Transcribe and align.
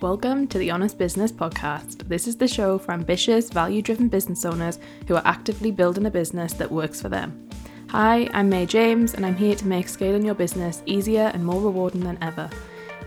Welcome 0.00 0.46
to 0.46 0.56
the 0.56 0.70
Honest 0.70 0.96
Business 0.96 1.30
Podcast. 1.30 2.08
This 2.08 2.26
is 2.26 2.34
the 2.34 2.48
show 2.48 2.78
for 2.78 2.92
ambitious, 2.92 3.50
value 3.50 3.82
driven 3.82 4.08
business 4.08 4.46
owners 4.46 4.78
who 5.06 5.14
are 5.14 5.26
actively 5.26 5.70
building 5.70 6.06
a 6.06 6.10
business 6.10 6.54
that 6.54 6.72
works 6.72 7.02
for 7.02 7.10
them. 7.10 7.50
Hi, 7.88 8.26
I'm 8.32 8.48
May 8.48 8.64
James, 8.64 9.12
and 9.12 9.26
I'm 9.26 9.36
here 9.36 9.54
to 9.54 9.66
make 9.66 9.90
scaling 9.90 10.24
your 10.24 10.34
business 10.34 10.82
easier 10.86 11.30
and 11.34 11.44
more 11.44 11.60
rewarding 11.60 12.00
than 12.00 12.16
ever. 12.22 12.48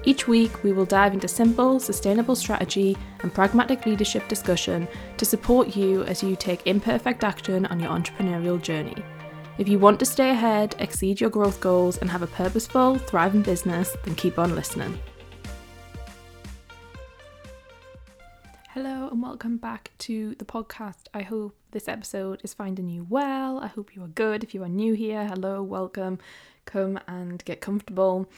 Each 0.03 0.27
week, 0.27 0.63
we 0.63 0.71
will 0.71 0.85
dive 0.85 1.15
into 1.15 1.27
simple, 1.27 1.79
sustainable 1.79 2.35
strategy 2.35 2.95
and 3.23 3.33
pragmatic 3.33 3.87
leadership 3.87 4.27
discussion 4.27 4.87
to 5.17 5.25
support 5.25 5.75
you 5.75 6.03
as 6.03 6.21
you 6.21 6.35
take 6.35 6.67
imperfect 6.67 7.23
action 7.23 7.65
on 7.65 7.79
your 7.79 7.89
entrepreneurial 7.89 8.61
journey. 8.61 9.03
If 9.57 9.67
you 9.67 9.79
want 9.79 9.99
to 10.01 10.05
stay 10.05 10.29
ahead, 10.29 10.75
exceed 10.77 11.19
your 11.19 11.31
growth 11.31 11.59
goals, 11.59 11.97
and 11.97 12.09
have 12.11 12.21
a 12.21 12.27
purposeful, 12.27 12.99
thriving 12.99 13.41
business, 13.41 13.97
then 14.03 14.13
keep 14.13 14.37
on 14.37 14.53
listening. 14.53 14.99
Welcome 19.33 19.57
back 19.57 19.89
to 19.97 20.35
the 20.35 20.45
podcast. 20.45 21.07
I 21.11 21.23
hope 21.23 21.57
this 21.71 21.87
episode 21.87 22.39
is 22.43 22.53
finding 22.53 22.87
you 22.87 23.03
well. 23.09 23.57
I 23.57 23.65
hope 23.65 23.95
you 23.95 24.03
are 24.03 24.07
good. 24.07 24.43
If 24.43 24.53
you 24.53 24.61
are 24.61 24.69
new 24.69 24.93
here, 24.93 25.25
hello, 25.25 25.63
welcome. 25.63 26.19
Come 26.65 26.99
and 27.07 27.43
get 27.43 27.59
comfortable. 27.59 28.29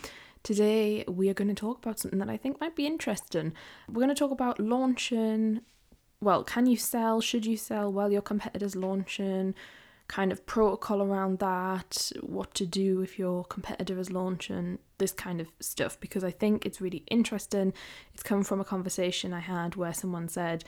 Today 0.41 1.03
we 1.05 1.27
are 1.27 1.33
going 1.33 1.49
to 1.49 1.53
talk 1.53 1.79
about 1.79 1.99
something 1.99 2.19
that 2.19 2.29
I 2.29 2.37
think 2.37 2.61
might 2.61 2.77
be 2.77 2.85
interesting. 2.87 3.51
We're 3.89 4.05
going 4.05 4.07
to 4.07 4.15
talk 4.15 4.31
about 4.31 4.57
launching. 4.57 5.59
Well, 6.21 6.45
can 6.45 6.65
you 6.65 6.77
sell? 6.77 7.19
Should 7.19 7.45
you 7.45 7.57
sell 7.57 7.91
while 7.91 8.09
your 8.09 8.21
competitor's 8.21 8.77
launching? 8.77 9.53
Kind 10.07 10.31
of 10.31 10.45
protocol 10.45 11.01
around 11.01 11.39
that, 11.39 12.11
what 12.21 12.53
to 12.53 12.65
do 12.65 13.01
if 13.01 13.17
your 13.17 13.43
competitor 13.45 13.97
is 13.99 14.11
launching, 14.11 14.79
this 14.97 15.11
kind 15.11 15.41
of 15.41 15.47
stuff, 15.59 15.99
because 15.99 16.23
I 16.23 16.31
think 16.31 16.65
it's 16.65 16.79
really 16.79 17.03
interesting. 17.09 17.73
It's 18.13 18.23
come 18.23 18.43
from 18.43 18.61
a 18.61 18.65
conversation 18.65 19.33
I 19.33 19.39
had 19.39 19.75
where 19.75 19.93
someone 19.93 20.27
said, 20.27 20.63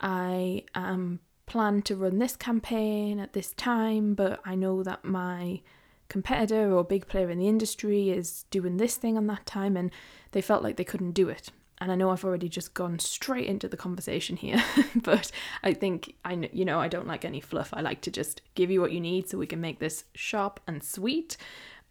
I 0.00 0.64
am 0.74 1.20
plan 1.46 1.82
to 1.82 1.96
run 1.96 2.18
this 2.18 2.36
campaign 2.36 3.18
at 3.18 3.32
this 3.32 3.52
time, 3.54 4.14
but 4.14 4.40
I 4.44 4.54
know 4.54 4.82
that 4.84 5.04
my 5.04 5.60
competitor 6.08 6.72
or 6.72 6.84
big 6.84 7.06
player 7.08 7.28
in 7.28 7.38
the 7.38 7.48
industry 7.48 8.10
is 8.10 8.44
doing 8.50 8.76
this 8.76 8.96
thing 8.96 9.16
on 9.16 9.26
that 9.26 9.46
time, 9.46 9.76
and 9.76 9.90
they 10.30 10.40
felt 10.40 10.62
like 10.62 10.76
they 10.76 10.84
couldn't 10.84 11.12
do 11.12 11.28
it 11.28 11.50
and 11.80 11.90
I 11.90 11.94
know 11.94 12.10
I've 12.10 12.24
already 12.24 12.48
just 12.48 12.74
gone 12.74 12.98
straight 12.98 13.46
into 13.46 13.68
the 13.68 13.76
conversation 13.76 14.36
here, 14.36 14.62
but 14.94 15.30
I 15.62 15.72
think 15.72 16.14
I 16.24 16.48
you 16.52 16.64
know 16.64 16.80
I 16.80 16.88
don't 16.88 17.06
like 17.06 17.24
any 17.24 17.40
fluff. 17.40 17.70
I 17.72 17.80
like 17.80 18.00
to 18.02 18.10
just 18.10 18.42
give 18.54 18.70
you 18.70 18.80
what 18.80 18.92
you 18.92 19.00
need 19.00 19.28
so 19.28 19.38
we 19.38 19.46
can 19.46 19.60
make 19.60 19.78
this 19.78 20.04
sharp 20.14 20.60
and 20.66 20.82
sweet. 20.82 21.36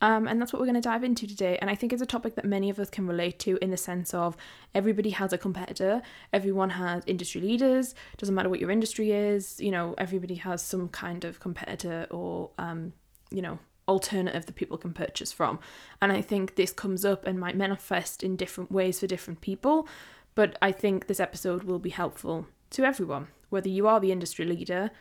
Um, 0.02 0.28
and 0.28 0.40
that's 0.40 0.54
what 0.54 0.62
we're 0.62 0.66
going 0.66 0.76
to 0.76 0.82
dive 0.82 1.04
into 1.04 1.28
today. 1.28 1.58
And 1.60 1.70
I 1.70 1.76
think 1.76 1.92
it's 1.92 2.02
a 2.02 2.06
topic 2.06 2.36
that 2.36 2.45
many 2.45 2.70
of 2.70 2.80
us 2.80 2.90
can 2.90 3.06
relate 3.06 3.38
to 3.40 3.58
in 3.62 3.70
the 3.70 3.78
sense 3.78 4.14
of 4.14 4.38
everybody 4.73 5.10
has 5.10 5.34
a 5.34 5.38
competitor, 5.38 6.02
everyone 6.32 6.70
has 6.70 7.04
industry 7.06 7.42
leaders, 7.42 7.95
doesn't 8.17 8.34
matter 8.34 8.50
what 8.50 8.62
your 8.62 8.72
industry 8.72 9.12
is, 9.12 9.60
you 9.60 9.72
know, 9.72 9.95
everybody 9.98 10.36
has 10.36 10.62
some 10.62 10.88
kind 10.88 11.26
of 11.26 11.42
competitor 11.42 12.08
or, 12.12 12.52
um, 12.58 12.94
you 13.30 13.42
know, 13.42 13.60
alternative 13.90 14.45
that 14.45 14.56
people 14.56 14.78
can 14.78 14.94
purchase 14.94 15.32
from. 15.32 15.59
And 16.02 16.12
I 16.12 16.22
think 16.22 16.56
this 16.56 16.72
comes 16.72 17.04
up 17.04 17.26
and 17.26 17.40
might 17.40 17.58
manifest 17.58 18.23
in 18.23 18.36
different 18.36 18.72
ways 18.72 19.00
for 19.00 19.08
different 19.08 19.42
people. 19.42 19.88
But 20.36 20.58
I 20.62 20.72
think 20.72 21.08
this 21.08 21.20
episode 21.20 21.64
will 21.64 21.80
be 21.80 21.90
helpful 21.90 22.48
to 22.70 22.86
everyone, 22.86 23.28
whether 23.50 23.67
you 23.67 23.88
are 23.88 24.00
the 24.00 24.12
industry 24.12 24.45
leader 24.45 24.92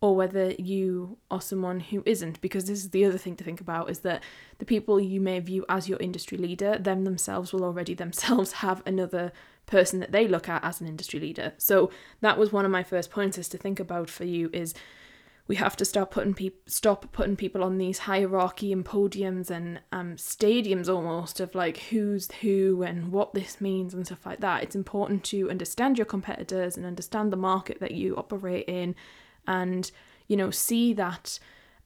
or 0.00 0.14
whether 0.14 0.52
you 0.52 1.18
are 1.30 1.40
someone 1.40 1.80
who 1.80 2.02
isn't 2.06 2.40
because 2.40 2.66
this 2.66 2.78
is 2.78 2.90
the 2.90 3.04
other 3.04 3.18
thing 3.18 3.34
to 3.34 3.44
think 3.44 3.60
about 3.60 3.90
is 3.90 4.00
that 4.00 4.22
the 4.58 4.64
people 4.64 5.00
you 5.00 5.20
may 5.20 5.40
view 5.40 5.64
as 5.68 5.88
your 5.88 5.98
industry 5.98 6.38
leader 6.38 6.78
them 6.78 7.02
themselves 7.04 7.52
will 7.52 7.64
already 7.64 7.94
themselves 7.94 8.52
have 8.64 8.82
another 8.86 9.32
person 9.66 9.98
that 9.98 10.12
they 10.12 10.28
look 10.28 10.48
at 10.48 10.62
as 10.62 10.80
an 10.80 10.86
industry 10.86 11.18
leader 11.18 11.52
so 11.58 11.90
that 12.20 12.38
was 12.38 12.52
one 12.52 12.64
of 12.64 12.70
my 12.70 12.82
first 12.84 13.10
pointers 13.10 13.48
to 13.48 13.58
think 13.58 13.80
about 13.80 14.08
for 14.08 14.24
you 14.24 14.48
is 14.52 14.72
we 15.48 15.56
have 15.56 15.76
to 15.76 15.84
start 15.84 16.10
putting 16.10 16.34
people 16.34 16.60
stop 16.66 17.10
putting 17.10 17.34
people 17.34 17.64
on 17.64 17.78
these 17.78 18.00
hierarchy 18.00 18.70
and 18.70 18.84
podiums 18.84 19.50
and 19.50 19.80
um, 19.90 20.14
stadiums 20.16 20.94
almost 20.94 21.40
of 21.40 21.54
like 21.54 21.78
who's 21.90 22.30
who 22.42 22.82
and 22.82 23.10
what 23.10 23.32
this 23.32 23.60
means 23.60 23.94
and 23.94 24.04
stuff 24.06 24.26
like 24.26 24.40
that. 24.40 24.62
It's 24.62 24.76
important 24.76 25.24
to 25.24 25.50
understand 25.50 25.96
your 25.96 26.04
competitors 26.04 26.76
and 26.76 26.84
understand 26.84 27.32
the 27.32 27.38
market 27.38 27.80
that 27.80 27.92
you 27.92 28.14
operate 28.16 28.68
in, 28.68 28.94
and 29.46 29.90
you 30.28 30.36
know 30.36 30.50
see 30.50 30.92
that 30.92 31.38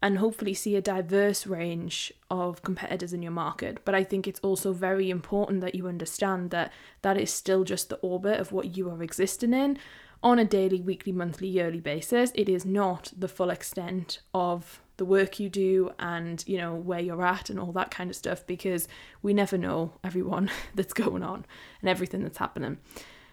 and 0.05 0.19
hopefully 0.19 0.53
see 0.53 0.75
a 0.75 0.83
diverse 0.83 1.47
range 1.47 2.13
of 2.29 2.63
competitors 2.63 3.13
in 3.13 3.23
your 3.23 3.31
market. 3.31 3.79
But 3.85 3.95
I 3.95 4.03
think 4.03 4.27
it's 4.27 4.41
also 4.41 4.73
very 4.73 5.09
important 5.09 5.61
that 5.61 5.77
you 5.77 5.87
understand 5.87 6.51
that 6.51 6.73
that 7.03 7.17
is 7.17 7.33
still 7.33 7.63
just 7.63 7.89
the 7.89 7.99
orbit 7.99 8.41
of 8.41 8.51
what 8.51 8.77
you 8.77 8.91
are 8.91 9.01
existing 9.01 9.55
in 9.55 9.79
on 10.23 10.39
a 10.39 10.45
daily, 10.45 10.81
weekly, 10.81 11.13
monthly, 11.13 11.49
yearly 11.49 11.81
basis. 11.81 12.33
It 12.35 12.49
is 12.49 12.65
not 12.65 13.13
the 13.17 13.29
full 13.29 13.51
extent 13.51 14.21
of 14.33 14.81
the 14.97 15.05
work 15.05 15.41
you 15.41 15.49
do 15.49 15.91
and 15.99 16.45
you 16.47 16.59
know 16.59 16.75
where 16.75 17.01
you're 17.01 17.25
at 17.25 17.51
and 17.51 17.59
all 17.59 17.73
that 17.73 17.91
kind 17.91 18.09
of 18.11 18.15
stuff 18.15 18.47
because 18.47 18.87
we 19.23 19.35
never 19.35 19.59
know 19.59 19.93
everyone 20.05 20.51
that's 20.75 20.93
going 20.93 21.23
on 21.23 21.45
and 21.81 21.89
everything 21.89 22.23
that's 22.23 22.39
happening. 22.39 22.79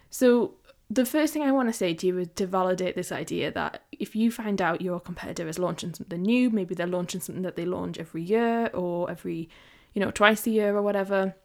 So 0.09 0.55
the 0.89 1.05
first 1.05 1.33
thing 1.33 1.43
I 1.43 1.51
want 1.51 1.69
to 1.69 1.73
say 1.73 1.93
to 1.93 2.07
you 2.07 2.17
is 2.17 2.29
to 2.35 2.47
validate 2.47 2.95
this 2.95 3.11
idea 3.11 3.51
that 3.51 3.83
if 3.91 4.15
you 4.15 4.31
find 4.31 4.59
out 4.59 4.81
your 4.81 4.99
competitor 4.99 5.47
is 5.47 5.59
launching 5.59 5.93
something 5.93 6.21
new, 6.21 6.49
maybe 6.49 6.73
they're 6.73 6.87
launching 6.87 7.21
something 7.21 7.43
that 7.43 7.55
they 7.55 7.65
launch 7.65 7.99
every 7.99 8.23
year 8.23 8.71
or 8.73 9.11
every, 9.11 9.49
you 9.93 10.01
know, 10.03 10.09
twice 10.09 10.47
a 10.47 10.49
year 10.49 10.75
or 10.75 10.81
whatever, 10.81 11.35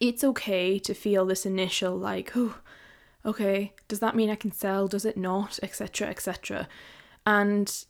it's 0.00 0.24
okay 0.24 0.78
to 0.78 0.94
feel 0.94 1.26
this 1.26 1.44
initial 1.44 1.94
like, 1.96 2.32
oh, 2.34 2.56
okay, 3.24 3.72
does 3.88 4.00
that 4.00 4.16
mean 4.16 4.30
I 4.30 4.34
can 4.34 4.52
sell? 4.52 4.88
Does 4.88 5.04
it 5.04 5.16
not? 5.16 5.58
Etc. 5.62 6.06
etc. 6.08 6.68
And 7.26 7.84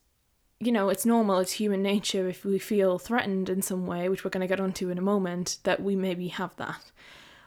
you 0.61 0.73
know, 0.73 0.89
it's 0.89 1.05
normal, 1.05 1.41
it's 1.41 1.53
human 1.53 1.83
nature 1.83 2.29
if 2.29 2.45
we 2.45 2.59
feel 2.59 2.99
threatened 2.99 3.49
in 3.49 3.61
some 3.61 3.87
way, 3.87 4.09
which 4.09 4.25
we're 4.25 4.31
going 4.31 4.41
to 4.41 4.47
get 4.47 4.61
onto 4.61 4.89
in 4.89 4.99
a 4.99 5.03
moment, 5.03 5.59
that 5.65 5.83
we 5.83 5.95
maybe 5.97 6.29
have 6.29 6.57
that. 6.57 6.91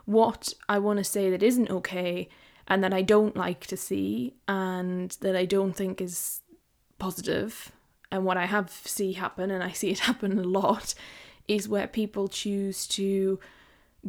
What 0.05 0.53
I 0.69 0.79
want 0.79 0.97
to 0.97 1.03
say 1.03 1.29
that 1.31 1.41
isn't 1.41 1.69
okay 1.69 2.29
and 2.67 2.83
that 2.83 2.93
I 2.93 3.01
don't 3.01 3.35
like 3.35 3.65
to 3.67 3.77
see 3.77 4.35
and 4.47 5.11
that 5.21 5.35
I 5.35 5.45
don't 5.45 5.73
think 5.73 6.01
is 6.01 6.41
positive 6.99 7.71
and 8.11 8.25
what 8.25 8.37
I 8.37 8.45
have 8.45 8.69
see 8.69 9.13
happen 9.13 9.51
and 9.51 9.63
I 9.63 9.71
see 9.71 9.89
it 9.89 9.99
happen 10.09 10.37
a 10.37 10.43
lot 10.43 10.93
is 11.47 11.67
where 11.67 11.87
people 11.87 12.27
choose 12.27 12.85
to 12.87 13.39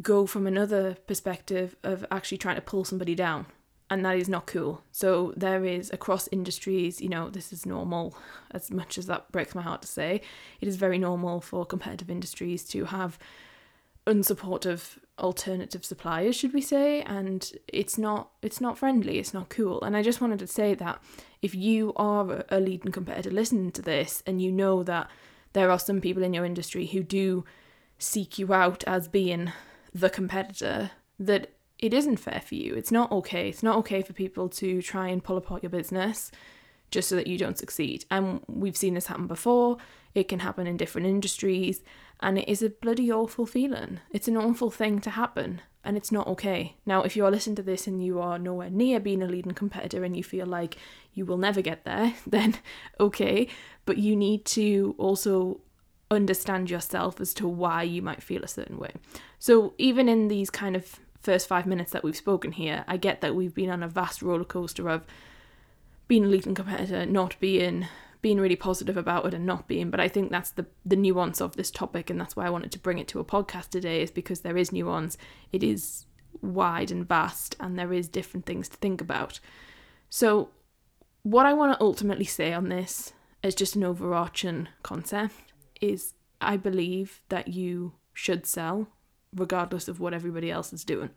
go 0.01 0.25
from 0.25 0.45
another 0.45 0.97
perspective 1.07 1.75
of 1.83 2.05
actually 2.11 2.37
trying 2.37 2.55
to 2.55 2.61
pull 2.61 2.83
somebody 2.83 3.15
down 3.15 3.45
and 3.89 4.05
that 4.05 4.17
is 4.17 4.29
not 4.29 4.45
cool. 4.45 4.83
So 4.91 5.33
there 5.35 5.65
is 5.65 5.89
across 5.91 6.29
industries, 6.31 7.01
you 7.01 7.09
know, 7.09 7.29
this 7.29 7.51
is 7.51 7.65
normal 7.65 8.15
as 8.51 8.69
much 8.69 8.97
as 8.97 9.07
that 9.07 9.31
breaks 9.31 9.55
my 9.55 9.61
heart 9.61 9.81
to 9.81 9.87
say. 9.87 10.21
It 10.61 10.67
is 10.67 10.75
very 10.75 10.97
normal 10.97 11.41
for 11.41 11.65
competitive 11.65 12.09
industries 12.09 12.63
to 12.65 12.85
have 12.85 13.17
unsupportive 14.05 14.97
alternative 15.17 15.83
suppliers, 15.83 16.35
should 16.35 16.53
we 16.53 16.61
say, 16.61 17.01
and 17.01 17.51
it's 17.67 17.97
not 17.97 18.31
it's 18.41 18.61
not 18.61 18.77
friendly, 18.77 19.19
it's 19.19 19.33
not 19.33 19.49
cool. 19.49 19.81
And 19.81 19.95
I 19.95 20.03
just 20.03 20.21
wanted 20.21 20.39
to 20.39 20.47
say 20.47 20.73
that 20.75 21.01
if 21.41 21.53
you 21.55 21.93
are 21.95 22.45
a 22.49 22.59
leading 22.59 22.91
competitor 22.91 23.31
listening 23.31 23.71
to 23.73 23.81
this 23.81 24.23
and 24.25 24.41
you 24.41 24.51
know 24.51 24.83
that 24.83 25.09
there 25.53 25.71
are 25.71 25.79
some 25.79 25.99
people 25.99 26.23
in 26.23 26.33
your 26.33 26.45
industry 26.45 26.87
who 26.87 27.03
do 27.03 27.43
seek 27.97 28.37
you 28.37 28.53
out 28.53 28.83
as 28.85 29.07
being 29.07 29.51
the 29.93 30.09
competitor, 30.09 30.91
that 31.19 31.51
it 31.79 31.93
isn't 31.93 32.17
fair 32.17 32.41
for 32.45 32.55
you. 32.55 32.75
It's 32.75 32.91
not 32.91 33.11
okay. 33.11 33.49
It's 33.49 33.63
not 33.63 33.77
okay 33.77 34.01
for 34.01 34.13
people 34.13 34.49
to 34.49 34.81
try 34.81 35.07
and 35.07 35.23
pull 35.23 35.37
apart 35.37 35.63
your 35.63 35.69
business 35.69 36.31
just 36.91 37.07
so 37.07 37.15
that 37.15 37.27
you 37.27 37.37
don't 37.37 37.57
succeed. 37.57 38.05
And 38.11 38.41
we've 38.47 38.77
seen 38.77 38.93
this 38.93 39.07
happen 39.07 39.27
before. 39.27 39.77
It 40.15 40.27
can 40.27 40.39
happen 40.39 40.67
in 40.67 40.75
different 40.77 41.07
industries, 41.07 41.83
and 42.19 42.39
it 42.39 42.49
is 42.49 42.63
a 42.63 42.69
bloody 42.69 43.11
awful 43.11 43.45
feeling. 43.45 43.99
It's 44.11 44.27
an 44.27 44.37
awful 44.37 44.71
thing 44.71 44.99
to 45.01 45.11
happen, 45.11 45.61
and 45.83 45.95
it's 45.95 46.11
not 46.11 46.27
okay. 46.27 46.75
Now, 46.85 47.03
if 47.03 47.15
you 47.15 47.25
are 47.25 47.31
listening 47.31 47.55
to 47.57 47.63
this 47.63 47.85
and 47.85 48.03
you 48.03 48.19
are 48.19 48.39
nowhere 48.39 48.71
near 48.71 48.99
being 48.99 49.21
a 49.21 49.27
leading 49.27 49.53
competitor 49.53 50.03
and 50.03 50.17
you 50.17 50.23
feel 50.23 50.47
like 50.47 50.77
you 51.13 51.25
will 51.25 51.37
never 51.37 51.61
get 51.61 51.85
there, 51.85 52.15
then 52.27 52.57
okay, 52.99 53.47
but 53.85 53.97
you 53.97 54.15
need 54.15 54.45
to 54.45 54.95
also 54.97 55.61
understand 56.11 56.71
yourself 56.71 57.21
as 57.21 57.35
to 57.35 57.47
why 57.47 57.83
you 57.83 58.01
might 58.01 58.23
feel 58.23 58.43
a 58.43 58.47
certain 58.47 58.79
way. 58.79 58.93
So, 59.37 59.75
even 59.77 60.09
in 60.09 60.27
these 60.27 60.49
kind 60.49 60.75
of 60.75 60.99
first 61.21 61.47
five 61.47 61.65
minutes 61.65 61.91
that 61.91 62.03
we've 62.03 62.15
spoken 62.15 62.51
here, 62.53 62.83
I 62.87 62.97
get 62.97 63.21
that 63.21 63.35
we've 63.35 63.53
been 63.53 63.69
on 63.69 63.83
a 63.83 63.87
vast 63.87 64.21
roller 64.21 64.45
coaster 64.45 64.89
of 64.89 65.05
being 66.07 66.25
a 66.25 66.27
leading 66.27 66.55
competitor, 66.55 67.05
not 67.05 67.35
being 67.39 67.87
being 68.21 68.39
really 68.41 68.55
positive 68.57 68.97
about 68.97 69.25
it 69.25 69.33
and 69.33 69.45
not 69.45 69.65
being. 69.67 69.89
But 69.89 70.01
I 70.01 70.07
think 70.07 70.29
that's 70.29 70.51
the 70.51 70.65
the 70.85 70.95
nuance 70.95 71.41
of 71.41 71.55
this 71.55 71.71
topic, 71.71 72.09
and 72.09 72.19
that's 72.19 72.35
why 72.35 72.45
I 72.45 72.49
wanted 72.49 72.71
to 72.73 72.79
bring 72.79 72.97
it 72.99 73.07
to 73.09 73.19
a 73.19 73.25
podcast 73.25 73.69
today, 73.69 74.01
is 74.01 74.11
because 74.11 74.41
there 74.41 74.57
is 74.57 74.71
nuance. 74.71 75.17
It 75.51 75.63
is 75.63 76.05
wide 76.41 76.91
and 76.91 77.07
vast, 77.07 77.55
and 77.59 77.77
there 77.77 77.93
is 77.93 78.07
different 78.07 78.45
things 78.45 78.69
to 78.69 78.77
think 78.77 79.01
about. 79.01 79.39
So, 80.09 80.49
what 81.23 81.45
I 81.45 81.53
want 81.53 81.73
to 81.73 81.83
ultimately 81.83 82.25
say 82.25 82.53
on 82.53 82.69
this, 82.69 83.13
as 83.43 83.55
just 83.55 83.75
an 83.75 83.83
overarching 83.83 84.67
concept, 84.83 85.53
is 85.79 86.13
I 86.41 86.57
believe 86.57 87.21
that 87.29 87.49
you 87.49 87.93
should 88.13 88.45
sell 88.45 88.87
regardless 89.35 89.87
of 89.87 89.99
what 89.99 90.13
everybody 90.13 90.51
else 90.51 90.73
is 90.73 90.83
doing. 90.83 91.09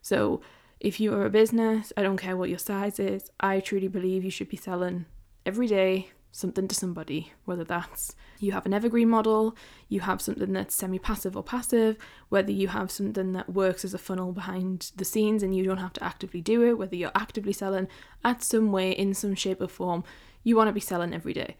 So 0.00 0.40
If 0.82 0.98
you 0.98 1.14
are 1.14 1.24
a 1.24 1.30
business, 1.30 1.92
I 1.96 2.02
don't 2.02 2.16
care 2.16 2.36
what 2.36 2.48
your 2.48 2.58
size 2.58 2.98
is, 2.98 3.30
I 3.38 3.60
truly 3.60 3.86
believe 3.86 4.24
you 4.24 4.32
should 4.32 4.48
be 4.48 4.56
selling 4.56 5.06
every 5.46 5.68
day 5.68 6.08
something 6.32 6.66
to 6.66 6.74
somebody, 6.74 7.30
whether 7.44 7.62
that's 7.62 8.16
you 8.40 8.50
have 8.50 8.66
an 8.66 8.74
evergreen 8.74 9.08
model, 9.08 9.56
you 9.88 10.00
have 10.00 10.20
something 10.20 10.52
that's 10.52 10.74
semi 10.74 10.98
passive 10.98 11.36
or 11.36 11.44
passive, 11.44 11.96
whether 12.30 12.50
you 12.50 12.66
have 12.66 12.90
something 12.90 13.32
that 13.34 13.50
works 13.52 13.84
as 13.84 13.94
a 13.94 13.98
funnel 13.98 14.32
behind 14.32 14.90
the 14.96 15.04
scenes 15.04 15.44
and 15.44 15.54
you 15.56 15.62
don't 15.62 15.78
have 15.78 15.92
to 15.92 16.02
actively 16.02 16.40
do 16.40 16.64
it, 16.64 16.78
whether 16.78 16.96
you're 16.96 17.12
actively 17.14 17.52
selling 17.52 17.86
at 18.24 18.42
some 18.42 18.72
way, 18.72 18.90
in 18.90 19.14
some 19.14 19.36
shape 19.36 19.60
or 19.60 19.68
form, 19.68 20.02
you 20.42 20.56
want 20.56 20.66
to 20.66 20.72
be 20.72 20.80
selling 20.80 21.14
every 21.14 21.32
day. 21.32 21.56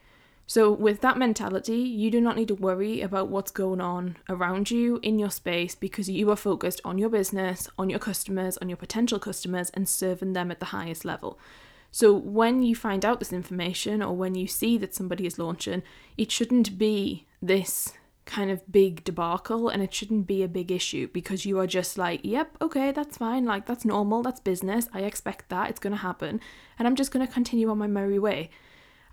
So, 0.55 0.71
with 0.71 1.01
that 1.01 1.17
mentality, 1.17 1.79
you 1.79 2.11
do 2.11 2.21
not 2.21 2.37
need 2.37 2.49
to 2.49 2.55
worry 2.55 3.01
about 3.01 3.29
what's 3.29 3.51
going 3.51 3.81
on 3.81 4.19
around 4.29 4.71
you 4.71 5.01
in 5.03 5.19
your 5.19 5.31
space 5.31 5.75
because 5.75 6.11
you 6.11 6.31
are 6.31 6.37
focused 6.37 6.79
on 6.85 6.99
your 6.99 7.09
business, 7.09 7.71
on 7.79 7.89
your 7.89 7.99
customers, 7.99 8.59
on 8.59 8.69
your 8.69 8.77
potential 8.77 9.19
customers, 9.19 9.71
and 9.71 9.89
serving 9.89 10.35
them 10.35 10.51
at 10.51 10.61
the 10.61 10.67
highest 10.67 11.07
level. 11.07 11.39
So 11.91 12.13
when 12.13 12.63
you 12.63 12.77
find 12.77 13.03
out 13.03 13.19
this 13.19 13.33
information 13.33 14.03
or 14.03 14.15
when 14.15 14.35
you 14.35 14.47
see 14.47 14.77
that 14.77 14.95
somebody 14.95 15.25
is 15.25 15.39
launching, 15.39 15.83
it 16.19 16.31
shouldn't 16.31 16.77
be 16.77 17.25
this 17.41 17.95
kind 18.27 18.51
of 18.51 18.71
big 18.71 19.05
debacle 19.05 19.71
and 19.71 19.83
it 19.83 19.95
shouldn't 19.95 20.27
be 20.27 20.43
a 20.43 20.49
big 20.49 20.71
issue 20.71 21.09
because 21.15 21.47
you 21.47 21.59
are 21.61 21.67
just 21.67 21.97
like, 21.97 22.21
yep, 22.23 22.59
okay, 22.61 22.93
that's 22.93 23.17
fine, 23.17 23.47
like 23.47 23.65
that's 23.65 23.87
normal, 23.87 24.23
that's 24.23 24.41
business, 24.41 24.87
I 24.93 25.01
expect 25.01 25.49
that, 25.49 25.71
it's 25.71 25.81
going 25.81 25.95
to 25.95 26.03
happen, 26.03 26.43
and 26.79 26.87
I'm 26.87 26.95
just 26.95 27.11
going 27.11 27.27
to 27.27 27.33
continue 27.33 27.71
on 27.71 27.79
my 27.79 27.87
merry 27.87 28.19
way. 28.19 28.51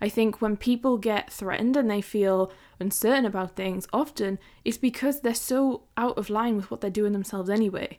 I 0.00 0.08
think 0.08 0.40
when 0.40 0.56
people 0.56 0.98
get 0.98 1.30
threatened 1.30 1.76
and 1.76 1.90
they 1.90 2.00
feel 2.00 2.52
uncertain 2.78 3.26
about 3.26 3.56
things, 3.56 3.86
often 3.92 4.38
it's 4.64 4.78
because 4.78 5.20
they're 5.20 5.34
so 5.34 5.82
out 5.96 6.16
of 6.16 6.30
line 6.30 6.56
with 6.56 6.70
what 6.70 6.80
they're 6.80 6.90
doing 6.90 7.12
themselves 7.12 7.50
anyway 7.50 7.98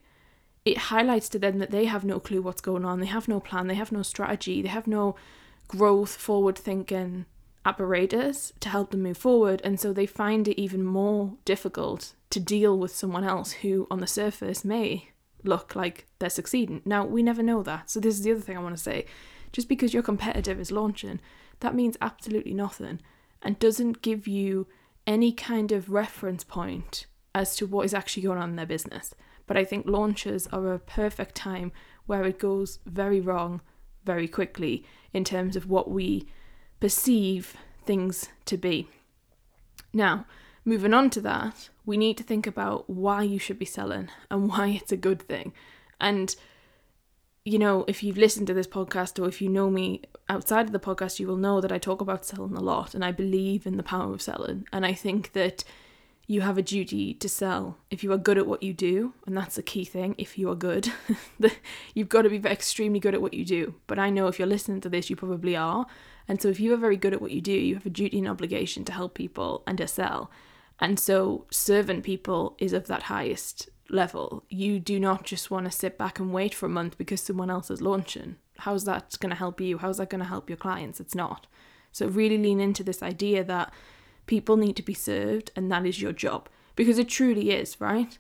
it 0.65 0.77
highlights 0.77 1.29
to 1.29 1.39
them 1.39 1.59
that 1.59 1.71
they 1.71 1.85
have 1.85 2.03
no 2.03 2.19
clue 2.19 2.41
what's 2.41 2.61
going 2.61 2.85
on, 2.85 2.99
they 2.99 3.07
have 3.07 3.27
no 3.27 3.39
plan, 3.39 3.67
they 3.67 3.75
have 3.75 3.91
no 3.91 4.03
strategy, 4.03 4.61
they 4.61 4.69
have 4.69 4.87
no 4.87 5.15
growth, 5.67 6.15
forward 6.15 6.57
thinking 6.57 7.25
apparatus 7.65 8.53
to 8.59 8.69
help 8.69 8.91
them 8.91 9.01
move 9.01 9.17
forward. 9.17 9.61
And 9.63 9.79
so 9.79 9.93
they 9.93 10.05
find 10.05 10.47
it 10.47 10.61
even 10.61 10.83
more 10.83 11.33
difficult 11.45 12.13
to 12.29 12.39
deal 12.39 12.77
with 12.77 12.95
someone 12.95 13.23
else 13.23 13.51
who, 13.53 13.87
on 13.89 13.99
the 13.99 14.07
surface, 14.07 14.63
may 14.63 15.09
look 15.43 15.75
like 15.75 16.05
they're 16.19 16.29
succeeding. 16.29 16.81
Now, 16.85 17.05
we 17.05 17.23
never 17.23 17.41
know 17.41 17.63
that. 17.63 17.89
So, 17.89 17.99
this 17.99 18.15
is 18.15 18.23
the 18.23 18.31
other 18.31 18.41
thing 18.41 18.57
I 18.57 18.61
want 18.61 18.75
to 18.75 18.81
say. 18.81 19.05
Just 19.51 19.67
because 19.67 19.93
your 19.93 20.03
competitor 20.03 20.57
is 20.59 20.71
launching, 20.71 21.19
that 21.61 21.75
means 21.75 21.97
absolutely 22.01 22.53
nothing 22.53 23.01
and 23.41 23.57
doesn't 23.57 24.01
give 24.01 24.27
you 24.27 24.67
any 25.07 25.31
kind 25.31 25.71
of 25.71 25.89
reference 25.89 26.43
point 26.43 27.05
as 27.33 27.55
to 27.55 27.65
what 27.65 27.85
is 27.85 27.93
actually 27.93 28.23
going 28.23 28.37
on 28.37 28.51
in 28.51 28.55
their 28.55 28.65
business. 28.65 29.15
But 29.47 29.57
I 29.57 29.63
think 29.63 29.85
launches 29.87 30.47
are 30.47 30.73
a 30.73 30.79
perfect 30.79 31.35
time 31.35 31.71
where 32.05 32.23
it 32.23 32.39
goes 32.39 32.79
very 32.85 33.19
wrong 33.19 33.61
very 34.03 34.27
quickly 34.27 34.85
in 35.13 35.23
terms 35.23 35.55
of 35.55 35.69
what 35.69 35.89
we 35.89 36.27
perceive 36.79 37.55
things 37.85 38.29
to 38.45 38.57
be. 38.57 38.87
Now, 39.93 40.25
moving 40.65 40.93
on 40.93 41.09
to 41.11 41.21
that, 41.21 41.69
we 41.85 41.97
need 41.97 42.17
to 42.17 42.23
think 42.23 42.47
about 42.47 42.89
why 42.89 43.23
you 43.23 43.39
should 43.39 43.59
be 43.59 43.65
selling 43.65 44.09
and 44.29 44.49
why 44.49 44.69
it's 44.69 44.91
a 44.91 44.97
good 44.97 45.21
thing. 45.21 45.53
And 45.99 46.35
you 47.43 47.57
know, 47.57 47.85
if 47.87 48.03
you've 48.03 48.17
listened 48.17 48.47
to 48.47 48.53
this 48.53 48.67
podcast 48.67 49.21
or 49.21 49.27
if 49.27 49.41
you 49.41 49.49
know 49.49 49.69
me 49.69 50.01
outside 50.29 50.67
of 50.67 50.73
the 50.73 50.79
podcast, 50.79 51.19
you 51.19 51.27
will 51.27 51.37
know 51.37 51.59
that 51.59 51.71
I 51.71 51.79
talk 51.79 51.99
about 51.99 52.25
selling 52.25 52.55
a 52.55 52.61
lot 52.61 52.93
and 52.93 53.03
I 53.03 53.11
believe 53.11 53.65
in 53.65 53.77
the 53.77 53.83
power 53.83 54.13
of 54.13 54.21
selling. 54.21 54.67
And 54.71 54.85
I 54.85 54.93
think 54.93 55.33
that 55.33 55.63
you 56.27 56.41
have 56.41 56.57
a 56.57 56.61
duty 56.61 57.15
to 57.15 57.27
sell. 57.27 57.77
If 57.89 58.03
you 58.03 58.13
are 58.13 58.17
good 58.17 58.37
at 58.37 58.45
what 58.45 58.61
you 58.61 58.73
do, 58.73 59.13
and 59.25 59.35
that's 59.35 59.55
the 59.55 59.63
key 59.63 59.83
thing, 59.83 60.13
if 60.17 60.37
you 60.37 60.49
are 60.49 60.55
good, 60.55 60.91
you've 61.95 62.09
got 62.09 62.21
to 62.21 62.29
be 62.29 62.37
extremely 62.47 62.99
good 62.99 63.15
at 63.15 63.21
what 63.21 63.33
you 63.33 63.43
do. 63.43 63.75
But 63.87 63.97
I 63.97 64.11
know 64.11 64.27
if 64.27 64.37
you're 64.37 64.47
listening 64.47 64.81
to 64.81 64.89
this, 64.89 65.09
you 65.09 65.15
probably 65.15 65.55
are. 65.55 65.87
And 66.27 66.39
so 66.39 66.47
if 66.47 66.59
you 66.59 66.73
are 66.73 66.77
very 66.77 66.95
good 66.95 67.13
at 67.13 67.21
what 67.21 67.31
you 67.31 67.41
do, 67.41 67.51
you 67.51 67.73
have 67.73 67.85
a 67.85 67.89
duty 67.89 68.19
and 68.19 68.27
obligation 68.27 68.85
to 68.85 68.93
help 68.93 69.15
people 69.15 69.63
and 69.65 69.79
to 69.79 69.87
sell. 69.87 70.29
And 70.79 70.99
so 70.99 71.45
serving 71.51 72.03
people 72.03 72.55
is 72.59 72.71
of 72.71 72.87
that 72.87 73.03
highest 73.03 73.69
level. 73.91 74.43
You 74.49 74.79
do 74.79 74.99
not 74.99 75.23
just 75.23 75.51
want 75.51 75.65
to 75.65 75.71
sit 75.71 75.97
back 75.97 76.19
and 76.19 76.33
wait 76.33 76.53
for 76.53 76.65
a 76.65 76.69
month 76.69 76.97
because 76.97 77.21
someone 77.21 77.49
else 77.49 77.69
is 77.69 77.81
launching. 77.81 78.37
How's 78.59 78.85
that 78.85 79.17
going 79.19 79.31
to 79.31 79.35
help 79.35 79.59
you? 79.59 79.77
How's 79.77 79.97
that 79.97 80.09
going 80.09 80.21
to 80.21 80.27
help 80.27 80.49
your 80.49 80.57
clients? 80.57 80.99
It's 80.99 81.15
not. 81.15 81.47
So 81.91 82.07
really 82.07 82.37
lean 82.37 82.59
into 82.59 82.83
this 82.83 83.03
idea 83.03 83.43
that 83.43 83.73
People 84.31 84.55
need 84.55 84.75
to 84.77 84.81
be 84.81 84.93
served, 84.93 85.51
and 85.55 85.71
that 85.71 85.85
is 85.85 86.01
your 86.01 86.13
job 86.13 86.47
because 86.75 86.97
it 86.97 87.09
truly 87.09 87.51
is, 87.51 87.79
right? 87.81 88.17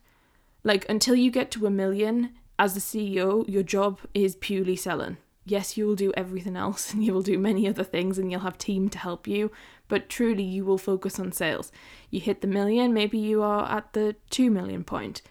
Like, 0.63 0.85
until 0.89 1.15
you 1.15 1.31
get 1.31 1.51
to 1.51 1.65
a 1.65 1.71
million 1.71 2.33
as 2.59 2.73
the 2.73 2.81
CEO, 2.81 3.47
your 3.47 3.63
job 3.63 4.01
is 4.13 4.35
purely 4.35 4.75
selling. 4.75 5.17
Yes, 5.45 5.77
you 5.77 5.87
will 5.87 5.95
do 5.95 6.11
everything 6.17 6.55
else 6.55 6.93
and 6.93 7.03
you 7.05 7.13
will 7.13 7.21
do 7.21 7.37
many 7.39 7.67
other 7.67 7.83
things 7.83 8.17
and 8.17 8.29
you'll 8.29 8.41
have 8.41 8.57
team 8.57 8.89
to 8.89 8.97
help 8.97 9.25
you, 9.25 9.51
but 9.87 10.09
truly 10.09 10.43
you 10.43 10.65
will 10.65 10.77
focus 10.77 11.17
on 11.17 11.31
sales. 11.31 11.71
You 12.09 12.19
hit 12.19 12.41
the 12.41 12.47
million, 12.47 12.93
maybe 12.93 13.17
you 13.17 13.41
are 13.41 13.71
at 13.71 13.93
the 13.93 14.15
2 14.31 14.51
million 14.51 14.83
point. 14.83 15.21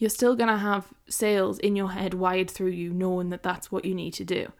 You're 0.00 0.08
still 0.08 0.34
going 0.34 0.48
to 0.48 0.56
have 0.56 0.88
sales 1.10 1.58
in 1.58 1.76
your 1.76 1.90
head 1.90 2.14
wired 2.14 2.50
through 2.50 2.70
you 2.70 2.90
knowing 2.90 3.28
that 3.30 3.42
that's 3.42 3.70
what 3.70 3.84
you 3.84 3.94
need 3.94 4.14
to 4.14 4.24
do. 4.24 4.50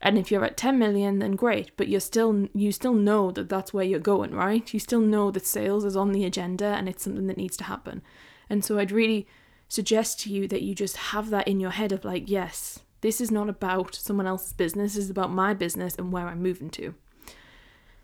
And 0.00 0.16
if 0.16 0.32
you're 0.32 0.46
at 0.46 0.56
10 0.56 0.78
million, 0.78 1.18
then 1.18 1.36
great, 1.36 1.76
but 1.76 1.88
you're 1.88 2.00
still 2.00 2.48
you 2.54 2.72
still 2.72 2.94
know 2.94 3.30
that 3.32 3.50
that's 3.50 3.74
where 3.74 3.84
you're 3.84 4.00
going, 4.00 4.34
right? 4.34 4.72
You 4.72 4.80
still 4.80 5.02
know 5.02 5.30
that 5.30 5.46
sales 5.46 5.84
is 5.84 5.94
on 5.94 6.12
the 6.12 6.24
agenda 6.24 6.64
and 6.64 6.88
it's 6.88 7.04
something 7.04 7.26
that 7.26 7.36
needs 7.36 7.56
to 7.58 7.64
happen. 7.64 8.00
And 8.48 8.64
so 8.64 8.78
I'd 8.78 8.90
really 8.90 9.28
suggest 9.68 10.20
to 10.20 10.32
you 10.32 10.48
that 10.48 10.62
you 10.62 10.74
just 10.74 10.96
have 10.96 11.28
that 11.30 11.46
in 11.46 11.60
your 11.60 11.70
head 11.70 11.92
of 11.92 12.02
like, 12.02 12.30
yes, 12.30 12.80
this 13.02 13.20
is 13.20 13.30
not 13.30 13.50
about 13.50 13.94
someone 13.94 14.26
else's 14.26 14.54
business, 14.54 14.94
this 14.94 15.04
is 15.04 15.10
about 15.10 15.30
my 15.30 15.52
business 15.52 15.96
and 15.96 16.10
where 16.10 16.28
I'm 16.28 16.42
moving 16.42 16.70
to. 16.70 16.94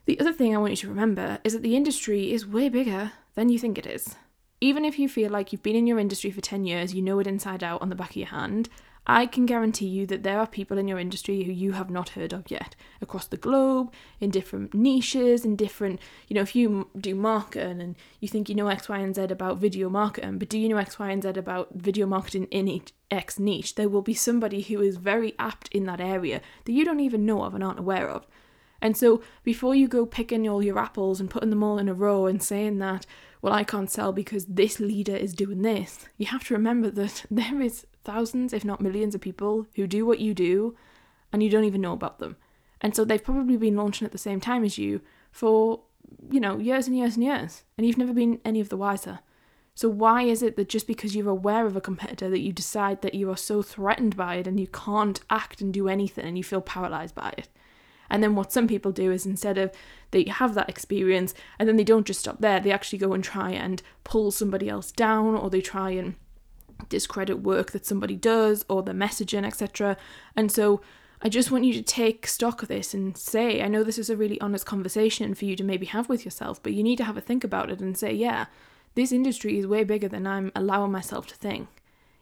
The 0.05 0.21
other 0.21 0.35
thing 0.35 0.55
I 0.55 0.59
want 0.59 0.73
you 0.73 0.77
to 0.77 0.89
remember 0.89 1.39
is 1.45 1.55
that 1.55 1.63
the 1.63 1.77
industry 1.77 2.31
is 2.31 2.47
way 2.47 2.69
bigger 2.69 3.13
than 3.35 3.49
you 3.49 3.59
think 3.59 3.79
it 3.79 3.87
is. 3.87 4.17
Even 4.61 4.85
if 4.85 4.99
you 4.99 5.09
feel 5.09 5.31
like 5.31 5.53
you've 5.53 5.63
been 5.63 5.77
in 5.77 5.87
your 5.87 5.99
industry 5.99 6.31
for 6.31 6.41
10 6.41 6.65
years, 6.65 6.95
you 6.95 7.03
know 7.03 7.19
it 7.19 7.27
inside 7.27 7.63
out 7.63 7.81
on 7.81 7.89
the 7.89 7.95
back 7.95 8.11
of 8.11 8.17
your 8.17 8.27
hand, 8.27 8.69
I 9.11 9.25
can 9.25 9.47
guarantee 9.47 9.87
you 9.87 10.07
that 10.07 10.23
there 10.23 10.39
are 10.39 10.47
people 10.47 10.77
in 10.77 10.87
your 10.87 10.99
industry 10.99 11.43
who 11.43 11.53
you 11.53 11.73
have 11.73 11.89
not 11.89 12.11
heard 12.11 12.35
of 12.35 12.51
yet 12.51 12.77
across 13.01 13.27
the 13.27 13.39
globe, 13.39 13.91
in 14.21 14.29
different 14.29 14.75
niches, 14.75 15.47
in 15.47 15.57
different, 15.57 15.99
you 16.27 16.35
know, 16.35 16.43
if 16.43 16.55
you 16.55 16.91
do 16.99 17.15
marketing 17.15 17.81
and 17.81 17.97
you 18.21 18.29
think 18.29 18.51
you 18.51 18.55
know 18.55 18.69
X, 18.69 18.87
Y, 18.87 18.99
and 18.99 19.15
Z 19.15 19.23
about 19.23 19.57
video 19.57 19.89
marketing, 19.89 20.39
but 20.39 20.51
do 20.51 20.59
you 20.59 20.69
know 20.69 20.77
X, 20.77 20.99
Y, 20.99 21.11
and 21.11 21.23
Z 21.23 21.31
about 21.31 21.71
video 21.73 22.07
marketing 22.07 22.49
in 22.51 22.69
each 22.69 22.93
X 23.11 23.39
niche? 23.39 23.77
There 23.77 23.89
will 23.89 24.03
be 24.03 24.13
somebody 24.13 24.61
who 24.61 24.83
is 24.83 24.99
very 24.99 25.35
apt 25.39 25.69
in 25.69 25.87
that 25.87 26.03
area 26.03 26.43
that 26.67 26.73
you 26.73 26.85
don't 26.85 27.01
even 27.01 27.25
know 27.25 27.45
of 27.45 27.55
and 27.55 27.65
aren't 27.65 27.79
aware 27.79 28.11
of. 28.11 28.27
And 28.83 28.97
so 28.97 29.23
before 29.43 29.75
you 29.75 29.89
go 29.89 30.05
picking 30.05 30.47
all 30.47 30.63
your 30.63 30.79
apples 30.79 31.19
and 31.19 31.31
putting 31.31 31.51
them 31.51 31.63
all 31.63 31.79
in 31.79 31.89
a 31.89 31.95
row 31.95 32.27
and 32.27 32.43
saying 32.43 32.79
that, 32.79 33.07
well, 33.41 33.53
I 33.53 33.65
can't 33.65 33.91
sell 33.91 34.13
because 34.13 34.47
this 34.47 34.81
leader 34.81 35.17
is 35.17 35.33
doing 35.33 35.63
this, 35.63 36.07
you 36.17 36.27
have 36.27 36.45
to 36.49 36.55
remember 36.55 36.91
that 36.91 37.25
there 37.31 37.61
is 37.61 37.87
thousands, 38.05 38.53
if 38.53 38.65
not 38.65 38.81
millions, 38.81 39.15
of 39.15 39.21
people 39.21 39.67
who 39.75 39.87
do 39.87 40.07
what 40.07 40.19
you 40.19 40.35
do 40.35 40.77
and 41.33 41.43
you 41.43 41.51
don't 41.51 41.65
even 41.65 41.81
know 41.81 41.93
about 41.93 42.19
them. 42.19 42.37
And 42.81 42.95
so 42.95 43.05
they've 43.05 43.23
probably 43.23 43.57
been 43.57 43.77
launching 43.77 44.07
at 44.07 44.13
the 44.13 44.19
same 44.19 44.41
time 44.41 44.65
as 44.65 44.79
you 44.79 45.01
for, 45.31 45.81
you 46.31 46.41
know, 46.41 46.59
years 46.59 46.87
and 46.87 46.97
years 46.97 47.17
and 47.17 47.25
years, 47.25 47.65
and 47.77 47.87
you've 47.87 47.99
never 47.99 48.13
been 48.13 48.41
any 48.45 48.61
of 48.61 48.69
the 48.69 48.77
wiser. 48.77 49.21
So 49.75 49.89
why 49.89 50.23
is 50.23 50.43
it 50.43 50.57
that 50.57 50.69
just 50.69 50.87
because 50.87 51.15
you're 51.15 51.29
aware 51.29 51.67
of 51.67 51.77
a 51.77 51.81
competitor 51.81 52.29
that 52.31 52.41
you 52.41 52.53
decide 52.53 53.03
that 53.03 53.15
you 53.15 53.31
are 53.31 53.37
so 53.37 53.63
threatened 53.63 54.17
by 54.17 54.37
it 54.37 54.47
and 54.47 54.59
you 54.59 54.67
can't 54.67 55.21
act 55.31 55.61
and 55.61 55.73
do 55.73 55.89
anything 55.89 56.25
and 56.25 56.37
you 56.37 56.43
feel 56.43 56.61
paralyzed 56.61 57.15
by 57.15 57.33
it? 57.39 57.49
And 58.11 58.23
then 58.23 58.35
what 58.35 58.53
some 58.53 58.67
people 58.67 58.93
do 58.93 59.13
is 59.13 59.27
instead 59.27 59.59
of 59.59 59.73
they 60.11 60.25
have 60.25 60.55
that 60.55 60.69
experience 60.69 61.35
and 61.59 61.69
then 61.69 61.77
they 61.77 61.85
don't 61.85 62.07
just 62.07 62.21
stop 62.21 62.41
there, 62.41 62.61
they 62.61 62.73
actually 62.73 62.99
go 62.99 63.13
and 63.13 63.23
try 63.23 63.51
and 63.51 63.83
pull 64.05 64.31
somebody 64.31 64.69
else 64.69 64.91
down 64.91 65.35
or 65.35 65.51
they 65.51 65.61
try 65.61 65.91
and 65.91 66.15
discredit 66.89 67.41
work 67.41 67.73
that 67.73 67.87
somebody 67.87 68.17
does 68.17 68.65
or 68.69 68.83
the 68.83 68.93
messaging, 68.93 69.45
etc. 69.45 69.97
And 70.37 70.51
so 70.51 70.81
I 71.21 71.29
just 71.29 71.51
want 71.51 71.65
you 71.65 71.75
to 71.75 71.83
take 71.83 72.27
stock 72.27 72.63
of 72.63 72.69
this 72.69 72.95
and 72.95 73.17
say, 73.17 73.61
I 73.61 73.69
know 73.69 73.83
this 73.83 73.99
is 73.99 74.09
a 74.09 74.17
really 74.17 74.41
honest 74.41 74.67
conversation 74.67 75.35
for 75.35 75.47
you 75.47 75.57
to 75.57 75.65
maybe 75.65 75.87
have 75.87 76.09
with 76.09 76.25
yourself, 76.25 76.63
but 76.63 76.73
you 76.75 76.83
need 76.83 76.97
to 76.97 77.05
have 77.05 77.17
a 77.17 77.21
think 77.21 77.43
about 77.43 77.71
it 77.71 77.81
and 77.81 77.99
say, 77.99 78.13
yeah, 78.13 78.47
this 78.95 79.13
industry 79.13 79.59
is 79.59 79.67
way 79.67 79.85
bigger 79.85 80.09
than 80.09 80.27
I'm 80.27 80.53
allowing 80.55 80.93
myself 80.93 81.27
to 81.29 81.35
think. 81.35 81.69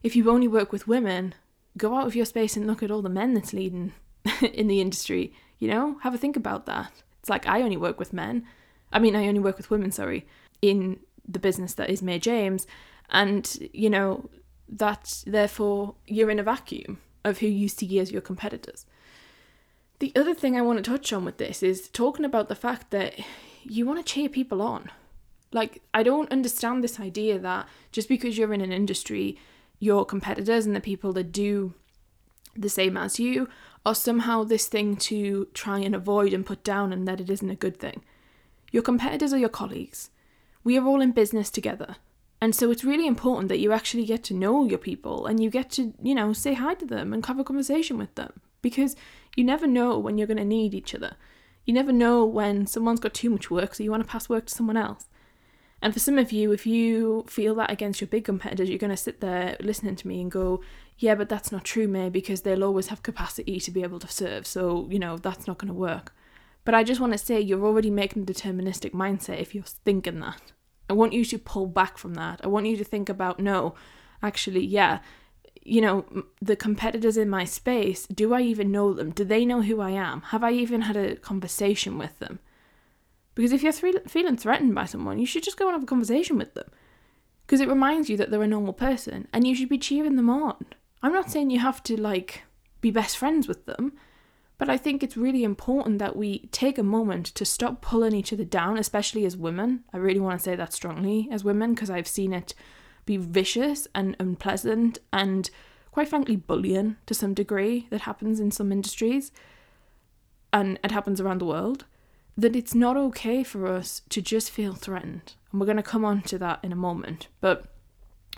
If 0.03 0.17
you 0.17 0.31
only 0.31 0.49
work 0.49 0.73
with 0.73 0.89
women, 0.89 1.35
go 1.77 1.97
out 1.97 2.07
of 2.07 2.17
your 2.17 2.25
space 2.25 2.57
and 2.57 2.67
look 2.67 2.83
at 2.83 2.91
all 2.91 3.03
the 3.03 3.09
men 3.09 3.35
that's 3.35 3.53
leading 3.53 3.93
in 4.41 4.67
the 4.67 4.81
industry, 4.81 5.35
you 5.59 5.69
know? 5.69 5.99
Have 6.03 6.15
a 6.15 6.19
think 6.19 6.37
about 6.37 6.67
that. 6.67 6.93
It's 7.21 7.31
like 7.31 7.47
I 7.47 7.63
only 7.63 7.77
work 7.77 7.99
with 7.99 8.13
men. 8.13 8.45
I 8.93 8.99
mean, 8.99 9.17
I 9.17 9.27
only 9.27 9.41
work 9.41 9.57
with 9.57 9.71
women, 9.71 9.91
sorry, 9.91 10.27
in 10.63 11.01
the 11.27 11.39
business 11.39 11.75
that 11.75 11.91
is 11.91 12.03
May 12.03 12.19
James. 12.19 12.67
And, 13.11 13.57
you 13.73 13.91
know, 13.91 14.31
that 14.69 15.23
therefore 15.27 15.95
you're 16.07 16.31
in 16.31 16.39
a 16.39 16.45
vacuum 16.45 16.99
of 17.25 17.39
who 17.39 17.47
you 17.47 17.69
see 17.69 17.99
as 17.99 18.13
your 18.13 18.21
competitors. 18.21 18.87
The 19.99 20.13
other 20.15 20.35
thing 20.35 20.57
I 20.57 20.63
want 20.63 20.83
to 20.83 20.89
touch 20.91 21.13
on 21.13 21.25
with 21.25 21.39
this 21.39 21.63
is 21.63 21.89
talking 21.89 22.25
about 22.25 22.49
the 22.49 22.55
fact 22.55 22.91
that 22.91 23.15
you 23.65 23.87
want 23.87 23.99
to 23.99 24.13
cheer 24.13 24.29
people 24.29 24.61
on. 24.61 24.91
Like, 25.53 25.83
I 25.95 26.03
don't 26.03 26.31
understand 26.31 26.85
this 26.85 27.01
idea 27.01 27.39
that 27.39 27.67
just 27.93 28.09
because 28.09 28.37
you're 28.37 28.53
in 28.53 28.61
an 28.61 28.73
industry, 28.73 29.39
your 29.79 30.05
competitors 30.05 30.67
and 30.67 30.77
the 30.77 30.81
people 30.81 31.13
that 31.15 31.33
do 31.33 31.75
the 32.61 32.69
same 32.69 32.97
as 32.97 33.21
you 33.21 33.49
are 33.85 33.95
somehow 33.95 34.45
this 34.45 34.67
thing 34.67 34.97
to 34.97 35.47
try 35.55 35.79
and 35.79 35.95
avoid 35.95 36.33
and 36.33 36.45
put 36.45 36.65
down 36.65 36.93
and 36.93 37.07
that 37.07 37.21
it 37.21 37.31
isn't 37.31 37.51
a 37.51 37.55
good 37.55 37.79
thing. 37.79 38.03
Your 38.73 38.83
competitors 38.83 39.33
are 39.33 39.39
your 39.39 39.49
colleagues. 39.49 40.11
We 40.65 40.77
are 40.79 40.85
all 40.85 41.01
in 41.01 41.13
business 41.13 41.51
together. 41.51 41.97
And 42.41 42.55
so 42.55 42.71
it's 42.71 42.85
really 42.85 43.07
important 43.07 43.49
that 43.49 43.61
you 43.61 43.73
actually 43.73 44.05
get 44.05 44.23
to 44.25 44.35
know 44.35 44.65
your 44.65 44.79
people 44.79 45.27
and 45.27 45.43
you 45.43 45.51
get 45.51 45.71
to, 45.73 45.95
you 46.03 46.15
know, 46.15 46.33
say 46.33 46.55
hi 46.55 46.75
to 46.75 46.85
them 46.85 47.13
and 47.13 47.25
have 47.25 47.39
a 47.39 47.45
conversation 47.45 47.97
with 47.97 48.15
them 48.15 48.33
because 48.61 48.97
you 49.37 49.45
never 49.45 49.67
know 49.67 49.99
when 49.99 50.19
you're 50.19 50.27
going 50.27 50.37
to 50.37 50.45
need 50.45 50.75
each 50.75 50.95
other. 50.95 51.17
You 51.65 51.73
never 51.73 51.93
know 51.93 52.25
when 52.25 52.67
someone's 52.67 53.01
got 53.01 53.15
too 53.15 53.31
much 53.31 53.51
work, 53.51 53.75
so 53.75 53.83
you 53.83 53.91
want 53.91 54.05
to 54.05 54.09
pass 54.09 54.29
work 54.29 54.47
to 54.47 54.55
someone 54.55 54.77
else. 54.77 55.09
And 55.83 55.93
for 55.93 56.01
some 56.01 56.19
of 56.19 56.33
you, 56.33 56.53
if 56.53 56.67
you 56.67 57.27
feel 57.29 57.55
that 57.57 57.71
against 57.71 58.01
your 58.01 58.09
big 58.09 58.25
competitors, 58.25 58.69
you're 58.69 58.79
going 58.79 58.91
to 58.91 58.97
sit 58.97 59.21
there 59.21 59.57
listening 59.61 59.97
to 59.97 60.09
me 60.09 60.21
and 60.23 60.31
go, 60.31 60.63
yeah, 60.99 61.15
but 61.15 61.29
that's 61.29 61.53
not 61.53 61.65
true, 61.65 61.87
May, 61.87 62.09
because 62.09 62.43
they'll 62.43 62.65
always 62.65 62.87
have 62.89 63.03
capacity 63.03 63.61
to 63.61 63.71
be 63.71 63.83
able 63.83 63.99
to 63.99 64.09
serve. 64.09 64.47
So, 64.47 64.89
you 64.91 64.99
know, 64.99 65.19
that's 65.19 65.47
not 65.47 65.59
going 65.59 65.69
to 65.69 65.75
work. 65.75 66.15
But 66.65 66.75
I 66.75 66.83
just 66.83 67.01
want 67.01 67.13
to 67.13 67.19
say 67.19 67.41
you're 67.41 67.65
already 67.65 67.91
making 67.91 68.23
a 68.23 68.27
deterministic 68.27 68.93
mindset 68.93 69.41
if 69.41 69.55
you're 69.55 69.65
thinking 69.65 70.21
that. 70.21 70.41
I 70.89 70.95
want 70.95 71.13
you 71.13 71.25
to 71.27 71.39
pull 71.39 71.67
back 71.67 71.99
from 71.99 72.15
that. 72.15 72.41
I 72.43 72.49
want 72.49 72.67
you 72.67 72.77
to 72.79 72.85
think 72.85 73.09
about, 73.09 73.39
no, 73.39 73.75
actually, 74.23 74.65
yeah, 74.65 75.01
you 75.63 75.81
know, 75.81 76.05
the 76.41 76.57
competitors 76.57 77.17
in 77.17 77.29
my 77.29 77.45
space, 77.45 78.07
do 78.07 78.33
I 78.33 78.41
even 78.41 78.73
know 78.73 78.95
them? 78.95 79.11
Do 79.11 79.25
they 79.25 79.45
know 79.45 79.63
who 79.63 79.81
I 79.81 79.91
am? 79.91 80.23
Have 80.23 80.43
I 80.43 80.53
even 80.53 80.83
had 80.83 80.97
a 80.97 81.17
conversation 81.17 81.99
with 81.99 82.19
them? 82.19 82.39
Because 83.37 83.53
if 83.53 83.63
you're 83.63 83.73
feeling 83.73 84.37
threatened 84.37 84.75
by 84.75 84.87
someone, 84.87 85.19
you 85.19 85.27
should 85.27 85.45
just 85.45 85.59
go 85.59 85.69
and 85.69 85.75
have 85.75 85.83
a 85.83 85.87
conversation 85.87 86.39
with 86.39 86.55
them. 86.55 86.69
Because 87.47 87.61
it 87.61 87.69
reminds 87.69 88.11
you 88.11 88.17
that 88.17 88.31
they're 88.31 88.43
a 88.43 88.49
normal 88.49 88.73
person 88.73 89.29
and 89.33 89.47
you 89.47 89.55
should 89.55 89.69
be 89.69 89.79
cheering 89.79 90.17
them 90.17 90.31
on. 90.31 90.65
I'm 91.03 91.13
not 91.13 91.31
saying 91.31 91.51
you 91.51 91.61
have 91.61 91.83
to, 91.85 92.01
like, 92.01 92.43
be 92.81 92.91
best 92.91 93.19
friends 93.19 93.47
with 93.47 93.67
them, 93.67 93.93
but 94.57 94.71
I 94.71 94.79
think 94.79 95.03
it's 95.03 95.19
really 95.19 95.45
important 95.45 95.99
that 95.99 96.17
we 96.17 96.49
take 96.51 96.79
a 96.79 96.83
moment 96.83 97.27
to 97.27 97.45
stop 97.45 97.83
pulling 97.83 98.15
each 98.15 98.33
other 98.33 98.45
down, 98.45 98.79
especially 98.79 99.27
as 99.27 99.37
women. 99.37 99.85
I 99.93 99.99
really 99.99 100.19
want 100.19 100.41
to 100.41 100.43
say 100.43 100.57
that 100.57 100.73
strongly 100.73 101.29
as 101.31 101.45
women 101.45 101.75
because 101.75 101.91
I've 101.91 102.09
seen 102.09 102.33
it 102.33 102.55
be 103.05 103.19
vicious 103.19 103.87
and 103.95 104.17
unpleasant 104.19 104.99
and, 105.13 105.51
quite 105.93 106.09
frankly, 106.09 106.37
bullying 106.37 106.97
to 107.05 107.13
some 107.13 107.35
degree 107.35 107.87
that 107.91 108.01
happens 108.01 108.41
in 108.41 108.51
some 108.51 108.73
industries 108.73 109.31
and 110.55 110.79
it 110.83 110.91
happens 110.91 111.21
around 111.21 111.43
the 111.43 111.47
world 111.47 111.85
that 112.37 112.55
it's 112.55 112.75
not 112.75 112.97
okay 112.97 113.43
for 113.43 113.67
us 113.67 114.03
to 114.11 114.21
just 114.21 114.51
feel 114.51 114.75
threatened. 114.75 115.35
And 115.51 115.61
we're 115.61 115.67
going 115.67 115.77
to 115.79 115.83
come 115.83 116.05
on 116.05 116.23
to 116.23 116.39
that 116.39 116.61
in 116.63 116.73
a 116.73 116.77
moment. 116.77 117.29
But 117.41 117.67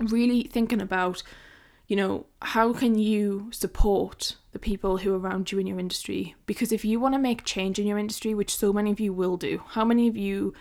really 0.01 0.45
thinking 0.45 0.81
about, 0.81 1.23
you 1.89 1.97
know, 1.97 2.27
how 2.43 2.73
can 2.73 2.97
you 2.99 3.51
support 3.53 4.37
the 4.53 4.59
people 4.59 4.99
who 4.99 5.13
are 5.15 5.19
around 5.19 5.51
you 5.51 5.59
in 5.59 5.67
your 5.67 5.81
industry? 5.81 6.37
Because 6.47 6.71
if 6.71 6.85
you 6.85 7.01
want 7.01 7.15
to 7.15 7.19
make 7.19 7.45
change 7.45 7.79
in 7.79 7.87
your 7.87 7.99
industry, 7.99 8.35
which 8.35 8.55
so 8.55 8.73
many 8.73 8.93
of 8.93 9.01
you 9.01 9.13
will 9.13 9.37
do, 9.37 9.63
how 9.71 9.85
many 9.85 10.07
of 10.07 10.17
you, 10.17 10.55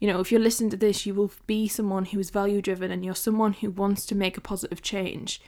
you 0.00 0.10
know, 0.10 0.20
if 0.20 0.32
you're 0.32 0.40
listening 0.40 0.70
to 0.70 0.76
this, 0.76 1.04
you 1.04 1.12
will 1.12 1.32
be 1.46 1.68
someone 1.68 2.06
who 2.06 2.18
is 2.18 2.30
value 2.30 2.62
driven 2.62 2.90
and 2.90 3.04
you're 3.04 3.14
someone 3.14 3.52
who 3.52 3.70
wants 3.70 4.06
to 4.06 4.14
make 4.14 4.38
a 4.38 4.40
positive 4.42 4.80
change. 4.80 5.42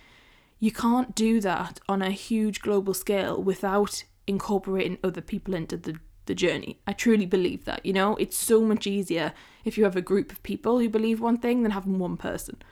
You 0.59 0.73
can't 0.73 1.15
do 1.15 1.41
that 1.41 1.81
on 1.89 2.03
a 2.03 2.11
huge 2.11 2.61
global 2.61 2.93
scale 2.93 3.43
without 3.43 4.05
incorporating 4.27 4.99
other 5.03 5.23
people 5.23 5.55
into 5.55 5.79
the 5.79 5.99
the 6.31 6.35
journey. 6.35 6.79
I 6.87 6.93
truly 6.93 7.27
believe 7.27 7.65
that, 7.65 7.85
you 7.85 7.93
know? 7.93 8.15
It's 8.17 8.37
so 8.37 8.61
much 8.63 8.87
easier 8.87 9.33
if 9.65 9.77
you 9.77 9.83
have 9.85 9.97
a 9.97 10.01
group 10.01 10.31
of 10.31 10.43
people 10.45 10.79
who 10.79 10.89
believe 10.89 11.21
one 11.21 11.39
thing 11.39 11.63
than 11.63 11.73
having 11.73 11.99
one 11.99 12.17
person. 12.17 12.63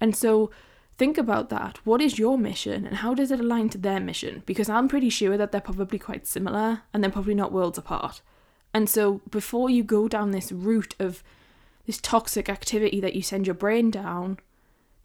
And 0.00 0.16
so 0.16 0.50
think 0.98 1.16
about 1.16 1.48
that. 1.50 1.78
What 1.86 2.02
is 2.02 2.18
your 2.18 2.36
mission 2.36 2.84
and 2.84 2.96
how 2.96 3.14
does 3.14 3.30
it 3.30 3.38
align 3.38 3.68
to 3.70 3.78
their 3.78 4.00
mission? 4.00 4.42
Because 4.44 4.68
I'm 4.68 4.88
pretty 4.88 5.08
sure 5.08 5.36
that 5.36 5.52
they're 5.52 5.60
probably 5.60 6.00
quite 6.00 6.26
similar 6.26 6.82
and 6.92 7.02
they're 7.02 7.12
probably 7.12 7.34
not 7.34 7.52
worlds 7.52 7.78
apart. 7.78 8.22
And 8.74 8.90
so 8.90 9.20
before 9.30 9.70
you 9.70 9.84
go 9.84 10.08
down 10.08 10.32
this 10.32 10.50
route 10.50 10.96
of 10.98 11.22
this 11.86 12.00
toxic 12.00 12.48
activity 12.48 13.00
that 13.00 13.14
you 13.14 13.22
send 13.22 13.46
your 13.46 13.54
brain 13.54 13.90
down, 13.90 14.38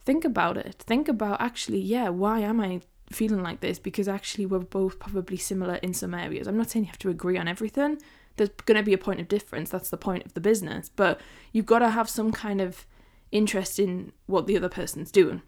think 0.04 0.24
about 0.24 0.56
it. 0.56 0.74
Think 0.80 1.06
about 1.08 1.40
actually, 1.40 1.80
yeah, 1.80 2.08
why 2.08 2.40
am 2.40 2.60
I 2.60 2.80
feeling 3.10 3.42
like 3.42 3.60
this 3.60 3.78
because 3.78 4.08
actually 4.08 4.46
we're 4.46 4.58
both 4.58 4.98
probably 4.98 5.36
similar 5.36 5.76
in 5.76 5.94
some 5.94 6.14
areas. 6.14 6.46
I'm 6.46 6.56
not 6.56 6.70
saying 6.70 6.84
you 6.84 6.90
have 6.90 6.98
to 7.00 7.10
agree 7.10 7.38
on 7.38 7.48
everything. 7.48 7.98
There's 8.36 8.50
going 8.64 8.76
to 8.76 8.82
be 8.82 8.92
a 8.92 8.98
point 8.98 9.20
of 9.20 9.28
difference. 9.28 9.70
That's 9.70 9.90
the 9.90 9.96
point 9.96 10.26
of 10.26 10.34
the 10.34 10.40
business. 10.40 10.88
But 10.88 11.20
you've 11.52 11.66
got 11.66 11.78
to 11.80 11.90
have 11.90 12.08
some 12.08 12.32
kind 12.32 12.60
of 12.60 12.86
interest 13.32 13.78
in 13.78 14.12
what 14.26 14.46
the 14.46 14.56
other 14.56 14.68
person's 14.68 15.10
doing. 15.10 15.42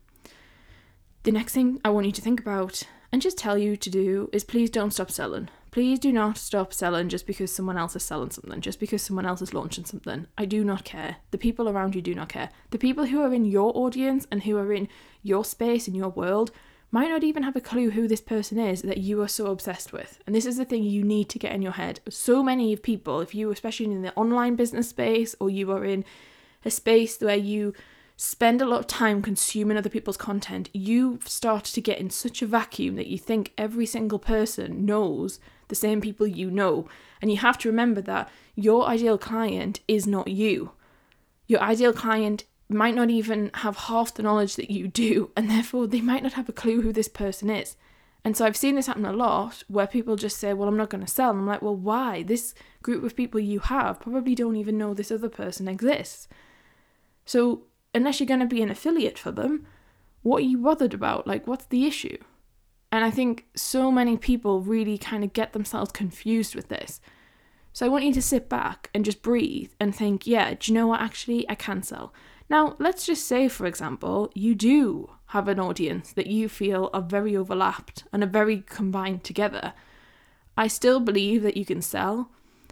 The 1.25 1.33
next 1.33 1.53
thing 1.53 1.81
I 1.85 1.91
want 1.91 2.07
you 2.07 2.13
to 2.13 2.23
think 2.23 2.41
about 2.41 2.85
and 3.13 3.21
just 3.23 3.39
tell 3.39 3.59
you 3.59 3.77
to 3.77 3.91
do 3.91 4.31
is 4.33 4.45
please 4.45 4.71
don't 4.71 4.93
stop 4.93 5.11
selling. 5.11 5.49
Please 5.71 5.99
do 5.99 6.13
not 6.13 6.39
stop 6.39 6.73
selling 6.73 7.09
just 7.09 7.27
because 7.27 7.55
someone 7.55 7.77
else 7.77 7.95
is 7.95 8.03
selling 8.03 8.31
something, 8.31 8.61
just 8.61 8.81
because 8.81 9.03
someone 9.03 9.27
else 9.27 9.43
is 9.43 9.53
launching 9.53 9.85
something. 9.85 10.27
I 10.37 10.45
do 10.45 10.65
not 10.65 10.85
care. 10.85 11.17
The 11.31 11.39
people 11.39 11.69
around 11.69 11.95
you 11.95 12.03
do 12.03 12.15
not 12.15 12.31
care. 12.31 12.51
The 12.71 12.79
people 12.79 13.07
who 13.07 13.21
are 13.23 13.35
in 13.35 13.45
your 13.45 13.77
audience 13.77 14.27
and 14.31 14.45
who 14.45 14.57
are 14.57 14.73
in 14.73 14.89
your 15.23 15.45
space, 15.45 15.87
in 15.87 15.95
your 15.95 16.09
world, 16.09 16.51
might 16.91 17.11
not 17.11 17.23
even 17.23 17.43
have 17.43 17.57
a 17.57 17.61
clue 17.61 17.91
who 17.91 18.09
this 18.09 18.21
person 18.21 18.59
is 18.59 18.83
that 18.83 18.99
you 18.99 19.21
are 19.21 19.29
so 19.29 19.47
obsessed 19.47 19.93
with. 19.93 20.21
And 20.27 20.35
this 20.35 20.47
is 20.47 20.57
the 20.57 20.65
thing 20.65 20.83
you 20.83 21.05
need 21.05 21.29
to 21.31 21.39
get 21.39 21.53
in 21.53 21.63
your 21.63 21.73
head. 21.73 22.01
So 22.09 22.43
many 22.43 22.73
of 22.73 22.83
people, 22.83 23.21
if 23.21 23.35
you, 23.35 23.51
especially 23.51 23.87
in 23.87 24.03
the 24.03 24.15
online 24.15 24.57
business 24.57 24.89
space, 24.89 25.35
or 25.39 25.51
you 25.51 25.71
are 25.73 25.85
in 25.85 26.05
a 26.65 26.71
space 26.71 27.21
where 27.21 27.37
you 27.37 27.75
spend 28.17 28.61
a 28.61 28.67
lot 28.67 28.81
of 28.81 28.87
time 28.87 29.23
consuming 29.23 29.77
other 29.77 29.91
people's 29.91 30.17
content, 30.17 30.71
you 30.73 31.21
start 31.25 31.65
to 31.65 31.81
get 31.81 31.99
in 31.99 32.11
such 32.11 32.43
a 32.43 32.47
vacuum 32.47 32.97
that 32.97 33.07
you 33.07 33.19
think 33.19 33.53
every 33.57 33.87
single 33.87 34.19
person 34.19 34.85
knows 34.85 35.39
the 35.69 35.75
same 35.75 36.01
people 36.01 36.27
you 36.27 36.51
know. 36.51 36.89
And 37.21 37.31
you 37.31 37.37
have 37.37 37.59
to 37.59 37.69
remember 37.69 38.01
that 38.01 38.31
your 38.57 38.87
ideal 38.87 39.19
client 39.19 39.81
is 39.87 40.07
not 40.07 40.29
you. 40.29 40.73
Your 41.47 41.61
ideal 41.61 41.93
client 41.93 42.45
might 42.69 42.95
not 42.95 43.11
even 43.11 43.51
have 43.55 43.77
half 43.77 44.15
the 44.15 44.23
knowledge 44.23 44.57
that 44.57 44.71
you 44.71 44.89
do, 44.89 45.31
and 45.37 45.51
therefore 45.51 45.87
they 45.87 46.01
might 46.01 46.23
not 46.23 46.35
have 46.35 46.49
a 46.49 46.53
clue 46.53 46.83
who 46.83 46.93
this 46.93 47.09
person 47.09 47.49
is. 47.51 47.77
And 48.25 48.37
so 48.37 48.45
I've 48.45 48.57
seen 48.57 48.75
this 48.75 48.89
happen 48.89 49.07
a 49.07 49.13
lot 49.13 49.63
where 49.69 49.87
people 49.87 50.17
just 50.17 50.39
say, 50.39 50.53
Well, 50.53 50.69
I'm 50.69 50.77
not 50.77 50.91
going 50.91 51.05
to 51.05 51.11
sell. 51.11 51.31
And 51.31 51.41
I'm 51.41 51.47
like, 51.47 51.63
Well, 51.63 51.77
why? 51.77 52.23
This 52.23 52.55
group 52.83 53.05
of 53.05 53.17
people 53.17 53.41
you 53.41 53.61
have 53.61 54.01
probably 54.01 54.35
don't 54.35 54.57
even 54.57 54.77
know 54.77 54.93
this 54.93 55.11
other 55.11 55.29
person 55.29 55.69
exists. 55.69 56.29
So, 57.25 57.63
unless 57.95 58.21
you're 58.21 58.27
going 58.27 58.41
to 58.41 58.47
be 58.47 58.63
an 58.63 58.71
affiliate 58.71 59.19
for 59.19 59.31
them, 59.31 59.67
what 60.23 60.39
are 60.39 60.47
you 60.47 60.59
bothered 60.59 60.95
about? 60.95 61.27
Like, 61.27 61.47
what's 61.47 61.67
the 61.67 61.87
issue? 61.87 62.19
And 62.91 63.05
I 63.05 63.11
think 63.11 63.47
so 63.55 63.91
many 63.93 64.17
people 64.17 64.61
really 64.61 64.99
kind 64.99 65.23
of 65.23 65.33
get 65.33 65.53
themselves 65.53 65.93
confused 65.93 66.55
with 66.55 66.69
this. 66.69 67.01
So 67.73 67.87
I 67.87 67.91
want 67.91 68.05
you 68.05 68.13
to 68.15 68.23
sit 68.23 68.49
back 68.49 68.91
and 68.95 69.05
just 69.05 69.23
breathe 69.23 69.71
and 69.79 69.95
think, 69.95 70.27
yeah, 70.27 70.55
do 70.55 70.73
you 70.73 70.75
know 70.75 70.89
what? 70.89 71.01
Actually, 71.01 71.49
I 71.49 71.55
can 71.55 71.83
sell. 71.83 72.13
Now, 72.51 72.77
let's 72.79 73.05
just 73.05 73.27
say, 73.27 73.49
for 73.49 73.67
example, 73.67 74.31
you 74.35 74.55
do 74.55 75.11
have 75.27 75.49
an 75.49 75.61
audience 75.61 76.13
that 76.13 76.29
you 76.29 76.49
feel 76.49 76.89
are 76.95 77.03
very 77.03 77.37
overlapped 77.37 78.05
and 78.13 78.23
are 78.23 78.29
very 78.29 78.63
combined 78.67 79.23
together. 79.23 79.75
I 80.57 80.67
still 80.67 81.01
believe 81.01 81.43
that 81.43 81.57
you 81.57 81.65
can 81.65 81.83
sell. 81.83 82.31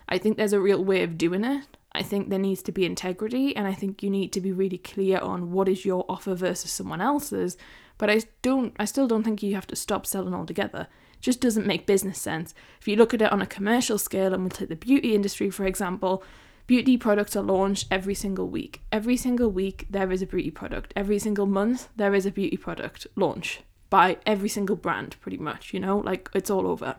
I 0.09 0.19
think 0.19 0.37
there's 0.37 0.55
a 0.55 0.61
real 0.61 0.83
way 0.83 1.03
of 1.03 1.19
doing 1.19 1.45
it. 1.45 1.77
I 1.93 2.03
think 2.03 2.29
there 2.29 2.39
needs 2.39 2.63
to 2.65 2.73
be 2.73 2.85
integrity, 2.85 3.57
and 3.57 3.67
I 3.67 3.73
think 3.73 4.03
you 4.03 4.11
need 4.11 4.33
to 4.33 4.41
be 4.41 4.53
really 4.53 4.79
clear 4.79 5.19
on 5.19 5.53
what 5.53 5.69
is 5.69 5.85
your 5.85 6.05
offer 6.09 6.35
versus 6.35 6.71
someone 6.71 7.01
else's. 7.01 7.57
But 7.97 8.11
I 8.11 8.23
don't, 8.43 8.75
I 8.79 8.85
still 8.85 9.07
don't 9.07 9.23
think 9.23 9.43
you 9.43 9.55
have 9.55 9.67
to 9.69 9.77
stop 9.77 10.05
selling 10.05 10.35
altogether. 10.35 10.89
It 11.15 11.23
just 11.23 11.41
doesn't 11.41 11.67
make 11.67 11.87
business 11.87 12.21
sense. 12.21 12.55
If 12.81 12.87
you 12.87 12.97
look 12.97 13.15
at 13.15 13.23
it 13.23 13.33
on 13.33 13.41
a 13.41 13.47
commercial 13.47 13.99
scale, 13.99 14.35
and 14.35 14.43
we'll 14.43 14.51
take 14.51 14.69
the 14.69 14.77
beauty 14.77 15.15
industry 15.15 15.49
for 15.49 15.65
example, 15.65 16.23
Beauty 16.67 16.97
products 16.97 17.37
are 17.37 17.43
launched 17.43 17.87
every 17.93 18.15
single 18.15 18.49
week. 18.49 18.83
Every 18.91 19.17
single 19.17 19.51
week, 19.51 19.87
there 19.89 20.11
is 20.11 20.21
a 20.21 20.27
beauty 20.27 20.51
product. 20.51 20.93
Every 20.97 21.19
single 21.21 21.47
month, 21.47 21.89
there 21.95 22.13
is 22.13 22.27
a 22.27 22.33
beauty 22.33 22.57
product 22.57 23.07
launch 23.15 23.61
by 23.89 24.19
every 24.27 24.49
single 24.49 24.75
brand, 24.75 25.15
pretty 25.21 25.37
much, 25.37 25.73
you 25.73 25.79
know, 25.79 25.99
like 25.99 26.29
it's 26.35 26.51
all 26.51 26.67
over. 26.67 26.97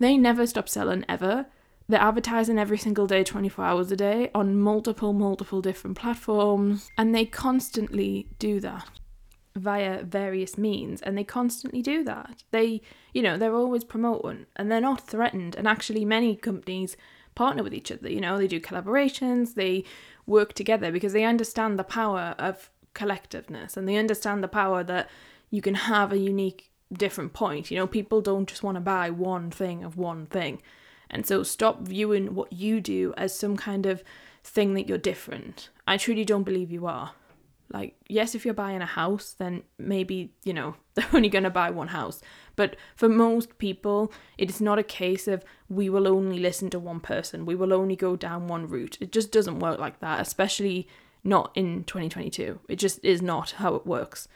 They 0.00 0.16
never 0.16 0.44
stop 0.44 0.68
selling 0.68 1.04
ever. 1.08 1.46
They're 1.88 2.00
advertising 2.00 2.58
every 2.58 2.78
single 2.78 3.06
day, 3.06 3.22
24 3.22 3.64
hours 3.64 3.92
a 3.92 3.96
day, 3.96 4.30
on 4.34 4.58
multiple, 4.58 5.12
multiple 5.12 5.62
different 5.62 5.96
platforms, 5.96 6.90
and 6.98 7.14
they 7.14 7.26
constantly 7.26 8.26
do 8.40 8.58
that 8.58 8.88
via 9.56 10.02
various 10.02 10.58
means 10.58 11.00
and 11.02 11.16
they 11.16 11.22
constantly 11.22 11.80
do 11.80 12.02
that 12.02 12.42
they 12.50 12.80
you 13.12 13.22
know 13.22 13.38
they're 13.38 13.54
always 13.54 13.84
promoting 13.84 14.46
and 14.56 14.68
they're 14.70 14.80
not 14.80 15.06
threatened 15.06 15.54
and 15.54 15.68
actually 15.68 16.04
many 16.04 16.34
companies 16.34 16.96
partner 17.34 17.62
with 17.62 17.74
each 17.74 17.90
other. 17.90 18.10
You 18.10 18.20
know, 18.20 18.38
they 18.38 18.46
do 18.46 18.60
collaborations, 18.60 19.54
they 19.54 19.84
work 20.26 20.52
together 20.52 20.90
because 20.90 21.12
they 21.12 21.24
understand 21.24 21.78
the 21.78 21.84
power 21.84 22.34
of 22.38 22.70
collectiveness 22.94 23.76
and 23.76 23.88
they 23.88 23.96
understand 23.96 24.42
the 24.42 24.48
power 24.48 24.82
that 24.84 25.10
you 25.50 25.60
can 25.60 25.74
have 25.74 26.12
a 26.12 26.18
unique, 26.18 26.70
different 26.92 27.32
point. 27.32 27.70
You 27.70 27.78
know, 27.78 27.86
people 27.86 28.20
don't 28.20 28.48
just 28.48 28.62
want 28.62 28.76
to 28.76 28.80
buy 28.80 29.10
one 29.10 29.50
thing 29.50 29.84
of 29.84 29.96
one 29.96 30.26
thing. 30.26 30.62
And 31.10 31.26
so 31.26 31.42
stop 31.42 31.82
viewing 31.82 32.34
what 32.34 32.52
you 32.52 32.80
do 32.80 33.14
as 33.16 33.36
some 33.36 33.56
kind 33.56 33.86
of 33.86 34.02
thing 34.42 34.74
that 34.74 34.88
you're 34.88 34.98
different. 34.98 35.68
I 35.86 35.96
truly 35.96 36.24
don't 36.24 36.42
believe 36.44 36.70
you 36.70 36.86
are. 36.86 37.12
Like, 37.72 37.96
yes, 38.08 38.34
if 38.34 38.44
you're 38.44 38.54
buying 38.54 38.82
a 38.82 38.86
house, 38.86 39.34
then 39.38 39.62
maybe, 39.78 40.32
you 40.44 40.52
know, 40.52 40.76
they're 40.94 41.06
only 41.12 41.28
going 41.28 41.44
to 41.44 41.50
buy 41.50 41.70
one 41.70 41.88
house. 41.88 42.20
But 42.56 42.76
for 42.94 43.08
most 43.08 43.58
people, 43.58 44.12
it 44.38 44.50
is 44.50 44.60
not 44.60 44.78
a 44.78 44.84
case 44.84 45.26
of 45.26 45.44
we 45.68 45.88
will 45.88 46.06
only 46.06 46.38
listen 46.38 46.70
to 46.70 46.78
one 46.78 47.00
person, 47.00 47.46
we 47.46 47.54
will 47.54 47.72
only 47.72 47.96
go 47.96 48.16
down 48.16 48.48
one 48.48 48.68
route. 48.68 48.98
It 49.00 49.12
just 49.12 49.32
doesn't 49.32 49.58
work 49.58 49.78
like 49.78 50.00
that, 50.00 50.20
especially 50.20 50.88
not 51.24 51.50
in 51.54 51.84
2022. 51.84 52.60
It 52.68 52.76
just 52.76 53.04
is 53.04 53.22
not 53.22 53.52
how 53.52 53.74
it 53.74 53.86
works. 53.86 54.28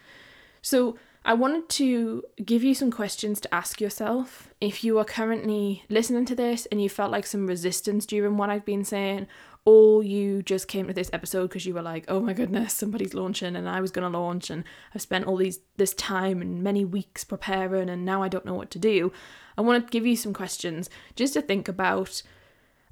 So, 0.62 0.99
I 1.25 1.35
wanted 1.35 1.68
to 1.70 2.23
give 2.42 2.64
you 2.64 2.75
some 2.75 2.90
questions 2.90 3.38
to 3.40 3.54
ask 3.54 3.82
yourself 3.82 4.49
if 4.62 4.82
you 4.82 4.99
are 4.99 5.04
currently 5.04 5.85
listening 5.90 6.25
to 6.25 6.35
this 6.35 6.64
and 6.66 6.80
you 6.82 6.88
felt 6.88 7.11
like 7.11 7.26
some 7.26 7.47
resistance 7.47 8.06
during 8.06 8.38
what 8.38 8.49
I've 8.49 8.64
been 8.64 8.82
saying, 8.82 9.26
or 9.68 10.02
you 10.02 10.42
just 10.42 10.66
came 10.66 10.87
to 10.87 10.94
this 10.94 11.10
episode 11.12 11.48
because 11.48 11.66
you 11.66 11.75
were 11.75 11.82
like, 11.82 12.06
oh 12.08 12.20
my 12.20 12.32
goodness, 12.32 12.72
somebody's 12.72 13.12
launching 13.12 13.54
and 13.54 13.68
I 13.68 13.82
was 13.82 13.90
going 13.90 14.10
to 14.10 14.18
launch 14.18 14.48
and 14.48 14.64
I've 14.94 15.02
spent 15.02 15.26
all 15.26 15.37
these 15.37 15.60
this 15.76 15.92
time 15.92 16.40
and 16.40 16.62
many 16.62 16.87
weeks 16.87 17.22
preparing 17.22 17.90
and 17.90 18.02
now 18.02 18.22
I 18.22 18.28
don't 18.28 18.46
know 18.46 18.54
what 18.54 18.70
to 18.70 18.78
do. 18.78 19.12
I 19.58 19.60
want 19.60 19.84
to 19.84 19.90
give 19.90 20.06
you 20.06 20.16
some 20.16 20.32
questions 20.32 20.88
just 21.16 21.34
to 21.34 21.42
think 21.42 21.68
about 21.68 22.22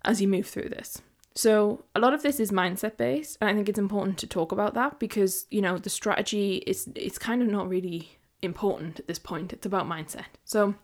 as 0.04 0.21
you 0.21 0.28
move 0.28 0.49
through 0.49 0.68
this. 0.68 1.00
So, 1.35 1.87
a 1.95 1.99
lot 1.99 2.12
of 2.12 2.23
this 2.23 2.38
is 2.38 2.50
mindset 2.50 2.99
based, 2.99 3.38
and 3.40 3.49
I 3.49 3.54
think 3.54 3.71
it's 3.71 3.78
important 3.78 4.18
to 4.18 4.26
talk 4.26 4.52
about 4.52 4.75
that 4.75 4.99
because, 4.99 5.47
you 5.50 5.62
know, 5.62 5.78
the 5.78 5.88
strategy 5.88 6.56
is 6.66 6.90
it's 6.95 7.18
kind 7.18 7.40
of 7.40 7.49
not 7.49 7.71
really 7.71 8.18
important 8.42 9.00
at 9.00 9.06
this 9.06 9.18
point. 9.18 9.54
It's 9.54 9.64
about 9.64 9.87
mindset. 9.87 10.26
So, 10.45 10.75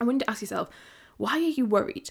I 0.00 0.04
want 0.04 0.20
to 0.20 0.30
ask 0.30 0.42
yourself, 0.42 0.68
why 1.16 1.32
are 1.38 1.54
you 1.58 1.66
worried? 1.66 2.10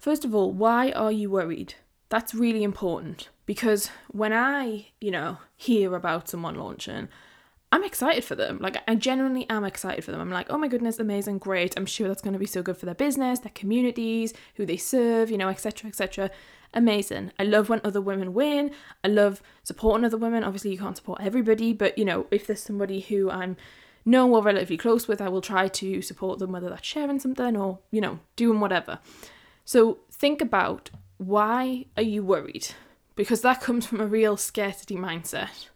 First 0.00 0.24
of 0.24 0.34
all, 0.34 0.50
why 0.52 0.90
are 0.90 1.12
you 1.12 1.30
worried? 1.30 1.74
That's 2.08 2.34
really 2.34 2.62
important 2.62 3.28
because 3.46 3.90
when 4.08 4.32
I, 4.32 4.88
you 5.00 5.10
know, 5.10 5.38
hear 5.56 5.94
about 5.94 6.28
someone 6.28 6.54
launching, 6.54 7.08
I'm 7.72 7.82
excited 7.82 8.24
for 8.24 8.34
them. 8.34 8.58
Like 8.60 8.76
I 8.86 8.94
genuinely 8.94 9.48
am 9.50 9.64
excited 9.64 10.04
for 10.04 10.12
them. 10.12 10.20
I'm 10.20 10.30
like, 10.30 10.46
oh 10.50 10.58
my 10.58 10.68
goodness, 10.68 10.98
amazing, 10.98 11.38
great. 11.38 11.74
I'm 11.76 11.86
sure 11.86 12.06
that's 12.06 12.22
going 12.22 12.34
to 12.34 12.38
be 12.38 12.46
so 12.46 12.62
good 12.62 12.76
for 12.76 12.86
their 12.86 12.94
business, 12.94 13.40
their 13.40 13.52
communities, 13.54 14.32
who 14.54 14.64
they 14.64 14.76
serve, 14.76 15.30
you 15.30 15.38
know, 15.38 15.48
etc., 15.48 15.88
etc 15.88 16.30
amazing. 16.74 17.32
I 17.38 17.44
love 17.44 17.68
when 17.68 17.80
other 17.84 18.00
women 18.00 18.34
win. 18.34 18.72
I 19.02 19.08
love 19.08 19.42
supporting 19.62 20.04
other 20.04 20.16
women. 20.16 20.44
Obviously, 20.44 20.72
you 20.72 20.78
can't 20.78 20.96
support 20.96 21.20
everybody, 21.22 21.72
but 21.72 21.96
you 21.96 22.04
know, 22.04 22.26
if 22.30 22.46
there's 22.46 22.62
somebody 22.62 23.00
who 23.00 23.30
I'm 23.30 23.56
know 24.04 24.34
or 24.34 24.42
relatively 24.42 24.76
close 24.76 25.08
with, 25.08 25.20
I 25.20 25.28
will 25.28 25.40
try 25.40 25.68
to 25.68 26.02
support 26.02 26.38
them, 26.38 26.52
whether 26.52 26.68
that's 26.68 26.86
sharing 26.86 27.20
something 27.20 27.56
or, 27.56 27.78
you 27.90 28.00
know, 28.00 28.18
doing 28.36 28.60
whatever. 28.60 28.98
So 29.64 29.98
think 30.12 30.42
about 30.42 30.90
why 31.18 31.86
are 31.96 32.02
you 32.02 32.22
worried? 32.22 32.68
Because 33.16 33.42
that 33.42 33.60
comes 33.60 33.86
from 33.86 34.00
a 34.00 34.06
real 34.06 34.36
scarcity 34.36 34.96
mindset. 34.96 35.68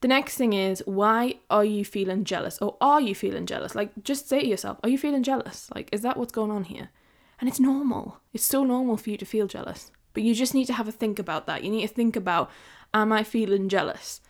The 0.00 0.08
next 0.08 0.36
thing 0.36 0.52
is 0.52 0.82
why 0.86 1.36
are 1.50 1.64
you 1.64 1.84
feeling 1.84 2.24
jealous 2.24 2.58
or 2.60 2.76
are 2.80 3.00
you 3.00 3.14
feeling 3.14 3.46
jealous? 3.46 3.74
Like 3.74 3.90
just 4.02 4.28
say 4.28 4.40
to 4.40 4.46
yourself, 4.46 4.78
are 4.82 4.88
you 4.88 4.98
feeling 4.98 5.22
jealous? 5.22 5.70
Like 5.74 5.88
is 5.92 6.02
that 6.02 6.16
what's 6.16 6.32
going 6.32 6.50
on 6.50 6.64
here? 6.64 6.90
And 7.38 7.48
it's 7.48 7.60
normal. 7.60 8.20
It's 8.32 8.44
so 8.44 8.64
normal 8.64 8.96
for 8.96 9.10
you 9.10 9.16
to 9.18 9.26
feel 9.26 9.46
jealous. 9.46 9.90
But 10.14 10.22
you 10.22 10.34
just 10.34 10.54
need 10.54 10.66
to 10.66 10.72
have 10.72 10.88
a 10.88 10.92
think 10.92 11.18
about 11.18 11.46
that. 11.46 11.62
You 11.62 11.70
need 11.70 11.86
to 11.86 11.92
think 11.92 12.16
about, 12.16 12.50
am 12.94 13.12
I 13.12 13.22
feeling 13.22 13.68
jealous? 13.68 14.22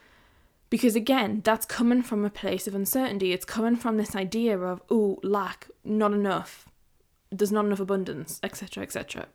Because 0.68 0.96
again, 0.96 1.42
that's 1.44 1.64
coming 1.64 2.02
from 2.02 2.24
a 2.24 2.30
place 2.30 2.66
of 2.66 2.74
uncertainty. 2.74 3.32
It's 3.32 3.44
coming 3.44 3.76
from 3.76 3.96
this 3.96 4.16
idea 4.16 4.58
of, 4.58 4.82
oh, 4.90 5.20
lack, 5.22 5.68
not 5.84 6.12
enough, 6.12 6.68
there's 7.30 7.52
not 7.52 7.64
enough 7.64 7.80
abundance, 7.80 8.40
etc., 8.42 8.82
etc. 8.82 9.26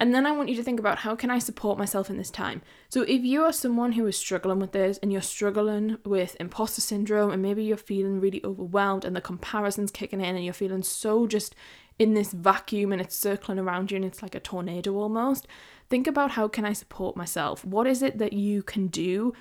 And 0.00 0.14
then 0.14 0.26
I 0.26 0.32
want 0.32 0.48
you 0.48 0.56
to 0.56 0.62
think 0.62 0.80
about 0.80 1.00
how 1.00 1.14
can 1.14 1.30
I 1.30 1.38
support 1.38 1.76
myself 1.76 2.08
in 2.08 2.16
this 2.16 2.30
time? 2.30 2.62
So 2.88 3.02
if 3.02 3.22
you 3.22 3.44
are 3.44 3.52
someone 3.52 3.92
who 3.92 4.06
is 4.06 4.16
struggling 4.16 4.58
with 4.58 4.72
this 4.72 4.98
and 5.02 5.12
you're 5.12 5.20
struggling 5.20 5.98
with 6.06 6.38
imposter 6.40 6.80
syndrome 6.80 7.30
and 7.30 7.42
maybe 7.42 7.62
you're 7.62 7.76
feeling 7.76 8.18
really 8.18 8.42
overwhelmed 8.42 9.04
and 9.04 9.14
the 9.14 9.20
comparisons 9.20 9.90
kicking 9.90 10.22
in 10.22 10.34
and 10.34 10.42
you're 10.42 10.54
feeling 10.54 10.82
so 10.82 11.26
just 11.26 11.54
in 11.98 12.14
this 12.14 12.32
vacuum 12.32 12.92
and 12.92 13.02
it's 13.02 13.14
circling 13.14 13.58
around 13.58 13.90
you 13.90 13.96
and 13.96 14.06
it's 14.06 14.22
like 14.22 14.34
a 14.34 14.40
tornado 14.40 14.94
almost. 14.94 15.46
Think 15.90 16.06
about 16.06 16.30
how 16.30 16.48
can 16.48 16.64
I 16.64 16.72
support 16.72 17.14
myself? 17.14 17.62
What 17.62 17.86
is 17.86 18.02
it 18.02 18.16
that 18.16 18.32
you 18.32 18.62
can 18.62 18.86
do 18.86 19.34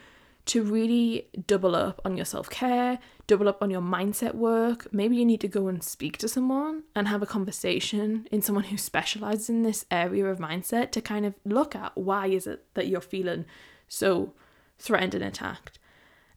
to 0.46 0.64
really 0.64 1.28
double 1.48 1.76
up 1.76 2.02
on 2.04 2.16
your 2.16 2.26
self-care, 2.26 3.00
double 3.28 3.48
up 3.48 3.62
on 3.62 3.70
your 3.70 3.82
mindset 3.82 4.36
work? 4.36 4.92
Maybe 4.94 5.16
you 5.18 5.26
need 5.26 5.42
to 5.42 5.48
go 5.48 5.68
and 5.68 5.84
speak 5.84 6.18
to 6.20 6.28
someone 6.28 6.84
and 6.96 7.08
have 7.08 7.22
a 7.22 7.28
conversation 7.28 8.28
in 8.32 8.42
someone 8.42 8.66
who 8.66 8.78
specializes 8.78 9.50
in 9.50 9.64
this 9.64 9.86
area 9.92 10.26
of 10.26 10.40
mindset 10.40 10.92
to 10.92 11.02
kind 11.02 11.26
of 11.26 11.36
look 11.46 11.76
at 11.76 11.96
why 11.98 12.28
is 12.28 12.48
it 12.48 12.66
that 12.74 12.88
you're 12.88 13.02
feeling 13.02 13.46
so 13.88 14.34
threatened 14.80 15.16
and 15.16 15.24
attacked. 15.24 15.78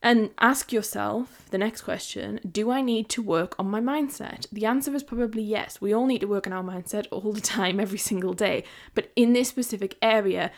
And 0.05 0.31
ask 0.41 0.73
yourself 0.73 1.47
the 1.51 1.59
next 1.59 1.83
question 1.83 2.41
Do 2.51 2.73
I 2.73 2.81
need 2.81 3.09
to 3.11 3.23
work 3.23 3.55
on 3.59 3.71
my 3.71 3.81
mindset? 3.81 4.47
The 4.51 4.67
answer 4.67 4.93
is 4.95 5.05
probably 5.05 5.43
yes. 5.43 5.81
We 5.81 5.95
all 5.95 6.07
need 6.07 6.23
to 6.23 6.27
work 6.27 6.47
on 6.47 6.53
our 6.53 6.65
mindset 6.65 7.07
all 7.13 7.33
the 7.33 7.41
time, 7.57 7.79
every 7.79 7.99
single 7.99 8.33
day. 8.33 8.65
But 8.95 9.13
in 9.15 9.33
this 9.33 9.49
specific 9.49 9.97
area, 10.03 10.51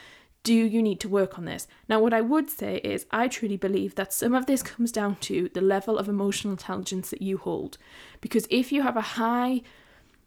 do 0.45 0.55
you 0.55 0.83
need 0.83 1.01
to 1.01 1.09
work 1.09 1.39
on 1.39 1.47
this? 1.47 1.67
Now, 1.89 1.99
what 2.01 2.13
I 2.13 2.21
would 2.21 2.51
say 2.51 2.77
is, 2.85 3.07
I 3.11 3.29
truly 3.29 3.57
believe 3.57 3.97
that 3.97 4.13
some 4.13 4.35
of 4.35 4.47
this 4.47 4.63
comes 4.63 4.93
down 4.93 5.17
to 5.23 5.51
the 5.53 5.63
level 5.63 5.99
of 5.99 6.09
emotional 6.09 6.53
intelligence 6.53 7.11
that 7.11 7.23
you 7.23 7.39
hold. 7.39 7.79
Because 8.21 8.47
if 8.51 8.71
you 8.71 8.83
have 8.83 8.97
a 8.97 9.15
high 9.19 9.63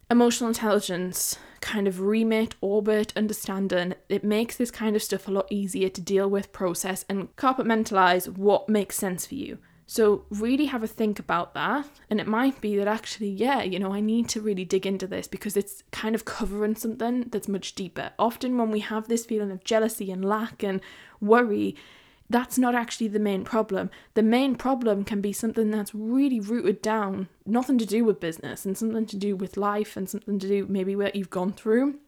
emotional 0.10 0.48
intelligence 0.50 1.38
kind 1.62 1.88
of 1.88 2.02
remit, 2.02 2.56
orbit, 2.62 3.14
understanding, 3.16 3.94
it 4.10 4.24
makes 4.24 4.56
this 4.58 4.72
kind 4.72 4.96
of 4.96 5.04
stuff 5.04 5.28
a 5.28 5.32
lot 5.32 5.48
easier 5.52 5.90
to 5.90 6.02
deal 6.02 6.28
with, 6.28 6.52
process, 6.52 7.06
and 7.08 7.36
compartmentalize 7.36 8.28
what 8.28 8.68
makes 8.68 8.96
sense 8.96 9.28
for 9.28 9.36
you. 9.36 9.60
So, 9.90 10.26
really 10.30 10.66
have 10.66 10.84
a 10.84 10.88
think 10.88 11.18
about 11.18 11.54
that. 11.54 11.88
And 12.10 12.20
it 12.20 12.28
might 12.28 12.60
be 12.60 12.76
that 12.76 12.90
actually, 12.90 13.30
yeah, 13.30 13.64
you 13.64 13.80
know, 13.80 13.94
I 13.94 14.02
need 14.02 14.28
to 14.30 14.42
really 14.42 14.66
dig 14.66 14.86
into 14.86 15.08
this 15.08 15.30
because 15.30 15.56
it's 15.56 15.82
kind 15.92 16.14
of 16.14 16.26
covering 16.26 16.76
something 16.76 17.30
that's 17.30 17.48
much 17.48 17.74
deeper. 17.74 18.12
Often, 18.20 18.58
when 18.58 18.70
we 18.70 18.82
have 18.82 19.08
this 19.08 19.26
feeling 19.26 19.50
of 19.50 19.64
jealousy 19.64 20.12
and 20.12 20.26
lack 20.26 20.62
and 20.62 20.82
worry, 21.22 21.74
that's 22.30 22.58
not 22.58 22.76
actually 22.76 23.08
the 23.08 23.20
main 23.20 23.46
problem. 23.46 23.90
The 24.14 24.24
main 24.24 24.56
problem 24.56 25.06
can 25.06 25.22
be 25.22 25.32
something 25.32 25.72
that's 25.72 25.96
really 25.96 26.42
rooted 26.42 26.82
down, 26.82 27.30
nothing 27.46 27.78
to 27.78 27.86
do 27.86 28.04
with 28.04 28.20
business 28.20 28.66
and 28.66 28.78
something 28.78 29.06
to 29.06 29.16
do 29.16 29.38
with 29.38 29.56
life 29.56 29.96
and 29.96 30.10
something 30.10 30.38
to 30.38 30.48
do 30.48 30.68
maybe 30.68 30.98
what 30.98 31.16
you've 31.16 31.30
gone 31.30 31.54
through 31.54 32.00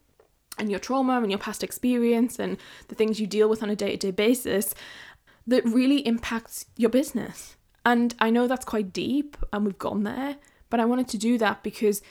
and 0.57 0.69
your 0.69 0.79
trauma 0.79 1.21
and 1.21 1.31
your 1.31 1.39
past 1.39 1.63
experience 1.63 2.37
and 2.37 2.57
the 2.89 2.95
things 2.95 3.21
you 3.21 3.27
deal 3.27 3.47
with 3.47 3.63
on 3.63 3.69
a 3.69 3.75
day 3.75 3.91
to 3.91 3.97
day 3.97 4.11
basis 4.11 4.73
that 5.47 5.63
really 5.65 6.05
impacts 6.05 6.65
your 6.75 6.89
business. 6.89 7.55
And 7.89 8.13
I 8.19 8.29
know 8.29 8.45
that's 8.45 8.65
quite 8.65 8.93
deep 8.93 9.35
and 9.51 9.65
we've 9.65 9.79
gone 9.79 10.03
there, 10.03 10.35
but 10.69 10.79
I 10.79 10.85
wanted 10.85 11.07
to 11.07 11.17
do 11.17 11.39
that 11.39 11.63
because, 11.63 12.03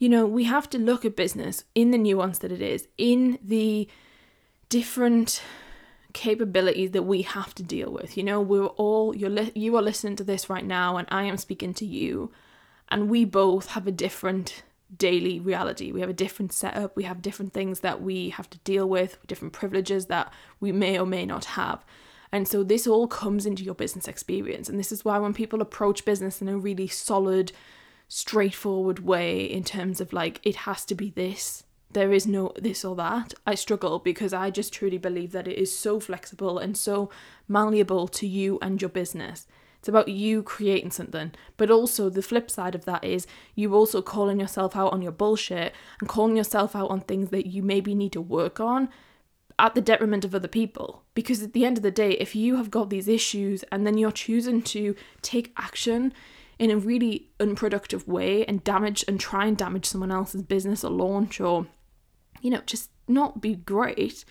you 0.00 0.08
know, 0.08 0.26
we 0.26 0.42
have 0.42 0.68
to 0.70 0.78
look 0.78 1.04
at 1.04 1.14
business 1.14 1.62
in 1.72 1.92
the 1.92 1.98
nuance 1.98 2.38
that 2.40 2.50
it 2.50 2.60
is, 2.60 2.88
in 2.98 3.38
the 3.40 3.86
different 4.68 5.40
capabilities 6.14 6.90
that 6.90 7.04
we 7.04 7.22
have 7.22 7.54
to 7.54 7.62
deal 7.62 7.92
with. 7.92 8.16
You 8.16 8.24
know, 8.24 8.40
we're 8.40 8.66
all 8.66 9.14
you're 9.14 9.30
li- 9.30 9.52
you 9.54 9.76
are 9.76 9.82
listening 9.82 10.16
to 10.16 10.24
this 10.24 10.50
right 10.50 10.64
now, 10.64 10.96
and 10.96 11.06
I 11.12 11.22
am 11.22 11.36
speaking 11.36 11.74
to 11.74 11.86
you, 11.86 12.32
and 12.88 13.08
we 13.08 13.24
both 13.24 13.68
have 13.68 13.86
a 13.86 13.92
different 13.92 14.64
daily 14.98 15.38
reality. 15.38 15.92
We 15.92 16.00
have 16.00 16.10
a 16.10 16.20
different 16.24 16.52
setup. 16.52 16.96
We 16.96 17.04
have 17.04 17.22
different 17.22 17.52
things 17.52 17.80
that 17.80 18.02
we 18.02 18.30
have 18.30 18.50
to 18.50 18.58
deal 18.58 18.88
with, 18.88 19.24
different 19.28 19.54
privileges 19.54 20.06
that 20.06 20.32
we 20.58 20.72
may 20.72 20.98
or 20.98 21.06
may 21.06 21.24
not 21.24 21.44
have. 21.44 21.84
And 22.34 22.48
so 22.48 22.64
this 22.64 22.88
all 22.88 23.06
comes 23.06 23.46
into 23.46 23.62
your 23.62 23.76
business 23.76 24.08
experience. 24.08 24.68
And 24.68 24.76
this 24.76 24.90
is 24.90 25.04
why 25.04 25.18
when 25.18 25.34
people 25.34 25.62
approach 25.62 26.04
business 26.04 26.42
in 26.42 26.48
a 26.48 26.58
really 26.58 26.88
solid, 26.88 27.52
straightforward 28.08 28.98
way, 28.98 29.44
in 29.44 29.62
terms 29.62 30.00
of 30.00 30.12
like, 30.12 30.40
it 30.42 30.56
has 30.56 30.84
to 30.86 30.96
be 30.96 31.10
this, 31.10 31.62
there 31.92 32.12
is 32.12 32.26
no 32.26 32.52
this 32.56 32.84
or 32.84 32.96
that. 32.96 33.34
I 33.46 33.54
struggle 33.54 34.00
because 34.00 34.32
I 34.32 34.50
just 34.50 34.72
truly 34.72 34.98
believe 34.98 35.30
that 35.30 35.46
it 35.46 35.56
is 35.56 35.78
so 35.78 36.00
flexible 36.00 36.58
and 36.58 36.76
so 36.76 37.08
malleable 37.46 38.08
to 38.08 38.26
you 38.26 38.58
and 38.60 38.82
your 38.82 38.88
business. 38.88 39.46
It's 39.78 39.88
about 39.88 40.08
you 40.08 40.42
creating 40.42 40.90
something. 40.90 41.30
But 41.56 41.70
also, 41.70 42.10
the 42.10 42.20
flip 42.20 42.50
side 42.50 42.74
of 42.74 42.84
that 42.84 43.04
is 43.04 43.28
you 43.54 43.76
also 43.76 44.02
calling 44.02 44.40
yourself 44.40 44.74
out 44.74 44.92
on 44.92 45.02
your 45.02 45.12
bullshit 45.12 45.72
and 46.00 46.08
calling 46.08 46.36
yourself 46.36 46.74
out 46.74 46.90
on 46.90 47.02
things 47.02 47.30
that 47.30 47.46
you 47.46 47.62
maybe 47.62 47.94
need 47.94 48.10
to 48.10 48.20
work 48.20 48.58
on 48.58 48.88
at 49.58 49.74
the 49.74 49.80
detriment 49.80 50.24
of 50.24 50.34
other 50.34 50.48
people. 50.48 51.02
Because 51.14 51.42
at 51.42 51.52
the 51.52 51.64
end 51.64 51.76
of 51.76 51.82
the 51.82 51.90
day, 51.90 52.12
if 52.12 52.34
you 52.34 52.56
have 52.56 52.70
got 52.70 52.90
these 52.90 53.08
issues 53.08 53.62
and 53.70 53.86
then 53.86 53.98
you're 53.98 54.12
choosing 54.12 54.62
to 54.62 54.94
take 55.22 55.52
action 55.56 56.12
in 56.58 56.70
a 56.70 56.76
really 56.76 57.30
unproductive 57.40 58.06
way 58.06 58.44
and 58.46 58.64
damage 58.64 59.04
and 59.08 59.18
try 59.18 59.46
and 59.46 59.56
damage 59.56 59.86
someone 59.86 60.12
else's 60.12 60.42
business 60.42 60.84
or 60.84 60.90
launch 60.90 61.40
or 61.40 61.66
you 62.44 62.50
know, 62.50 62.60
just 62.66 62.90
not 63.08 63.40
be 63.40 63.54
great, 63.54 64.24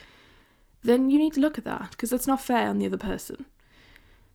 then 0.84 1.10
you 1.10 1.18
need 1.18 1.34
to 1.34 1.40
look 1.40 1.58
at 1.58 1.64
that 1.64 1.92
because 1.92 2.12
that's 2.12 2.28
not 2.28 2.42
fair 2.42 2.68
on 2.68 2.78
the 2.78 2.86
other 2.86 2.98
person. 2.98 3.46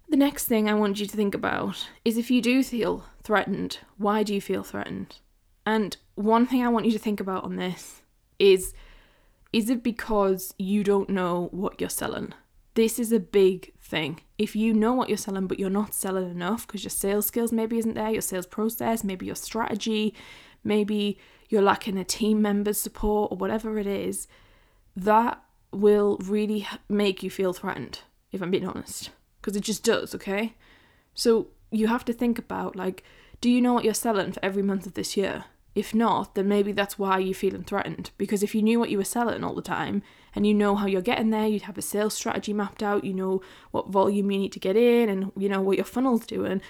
The 0.08 0.16
next 0.16 0.46
thing 0.46 0.68
I 0.68 0.74
want 0.74 0.98
you 0.98 1.06
to 1.06 1.16
think 1.16 1.34
about 1.34 1.86
is 2.04 2.18
if 2.18 2.30
you 2.30 2.42
do 2.42 2.64
feel 2.64 3.04
threatened, 3.22 3.78
why 3.96 4.24
do 4.24 4.34
you 4.34 4.40
feel 4.40 4.64
threatened? 4.64 5.18
And 5.64 5.96
one 6.16 6.44
thing 6.44 6.64
I 6.64 6.68
want 6.68 6.86
you 6.86 6.92
to 6.92 6.98
think 6.98 7.20
about 7.20 7.44
on 7.44 7.56
this 7.56 8.02
is 8.38 8.74
is 9.52 9.70
it 9.70 9.82
because 9.82 10.54
you 10.58 10.84
don't 10.84 11.10
know 11.10 11.48
what 11.52 11.80
you're 11.80 11.90
selling? 11.90 12.34
This 12.74 12.98
is 12.98 13.12
a 13.12 13.20
big 13.20 13.72
thing. 13.80 14.20
If 14.36 14.54
you 14.54 14.72
know 14.72 14.92
what 14.92 15.08
you're 15.08 15.18
selling, 15.18 15.46
but 15.46 15.58
you're 15.58 15.70
not 15.70 15.94
selling 15.94 16.30
enough 16.30 16.66
because 16.66 16.84
your 16.84 16.90
sales 16.90 17.26
skills 17.26 17.50
maybe 17.50 17.78
isn't 17.78 17.94
there, 17.94 18.10
your 18.10 18.22
sales 18.22 18.46
process, 18.46 19.02
maybe 19.02 19.26
your 19.26 19.34
strategy, 19.34 20.14
maybe 20.62 21.18
you're 21.48 21.62
lacking 21.62 21.98
a 21.98 22.04
team 22.04 22.42
member's 22.42 22.80
support 22.80 23.32
or 23.32 23.38
whatever 23.38 23.78
it 23.78 23.86
is, 23.86 24.28
that 24.94 25.42
will 25.72 26.18
really 26.18 26.66
make 26.88 27.22
you 27.22 27.30
feel 27.30 27.52
threatened, 27.52 28.00
if 28.32 28.42
I'm 28.42 28.50
being 28.50 28.68
honest. 28.68 29.10
Because 29.40 29.56
it 29.56 29.62
just 29.62 29.82
does, 29.82 30.14
okay? 30.14 30.54
So 31.14 31.48
you 31.70 31.88
have 31.88 32.04
to 32.04 32.12
think 32.12 32.38
about 32.38 32.76
like, 32.76 33.02
do 33.40 33.50
you 33.50 33.60
know 33.60 33.72
what 33.72 33.84
you're 33.84 33.94
selling 33.94 34.32
for 34.32 34.44
every 34.44 34.62
month 34.62 34.86
of 34.86 34.94
this 34.94 35.16
year? 35.16 35.44
If 35.78 35.94
not, 35.94 36.34
then 36.34 36.48
maybe 36.48 36.72
that's 36.72 36.98
why 36.98 37.20
you're 37.20 37.32
feeling 37.34 37.62
threatened. 37.62 38.10
Because 38.18 38.42
if 38.42 38.52
you 38.52 38.62
knew 38.62 38.80
what 38.80 38.90
you 38.90 38.98
were 38.98 39.04
selling 39.04 39.44
all 39.44 39.54
the 39.54 39.62
time 39.62 40.02
and 40.34 40.44
you 40.44 40.52
know 40.52 40.74
how 40.74 40.86
you're 40.86 41.00
getting 41.00 41.30
there, 41.30 41.46
you'd 41.46 41.62
have 41.62 41.78
a 41.78 41.82
sales 41.82 42.14
strategy 42.14 42.52
mapped 42.52 42.82
out, 42.82 43.04
you 43.04 43.14
know 43.14 43.40
what 43.70 43.90
volume 43.90 44.32
you 44.32 44.40
need 44.40 44.52
to 44.52 44.58
get 44.58 44.74
in 44.74 45.08
and 45.08 45.30
you 45.36 45.48
know 45.48 45.62
what 45.62 45.76
your 45.76 45.84
funnel's 45.84 46.26
doing, 46.26 46.60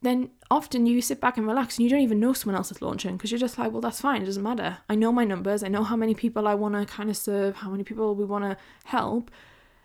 then 0.00 0.30
often 0.50 0.86
you 0.86 1.02
sit 1.02 1.20
back 1.20 1.36
and 1.36 1.46
relax 1.46 1.76
and 1.76 1.84
you 1.84 1.90
don't 1.90 2.00
even 2.00 2.18
know 2.18 2.32
someone 2.32 2.56
else 2.56 2.70
is 2.70 2.80
launching 2.80 3.18
because 3.18 3.30
you're 3.30 3.38
just 3.38 3.58
like, 3.58 3.72
well, 3.72 3.82
that's 3.82 4.00
fine, 4.00 4.22
it 4.22 4.24
doesn't 4.26 4.42
matter. 4.42 4.78
I 4.88 4.94
know 4.94 5.12
my 5.12 5.24
numbers, 5.24 5.62
I 5.62 5.68
know 5.68 5.84
how 5.84 5.96
many 5.96 6.14
people 6.14 6.48
I 6.48 6.54
want 6.54 6.76
to 6.76 6.86
kind 6.86 7.10
of 7.10 7.16
serve, 7.18 7.56
how 7.56 7.68
many 7.68 7.84
people 7.84 8.14
we 8.14 8.24
want 8.24 8.44
to 8.44 8.56
help 8.84 9.30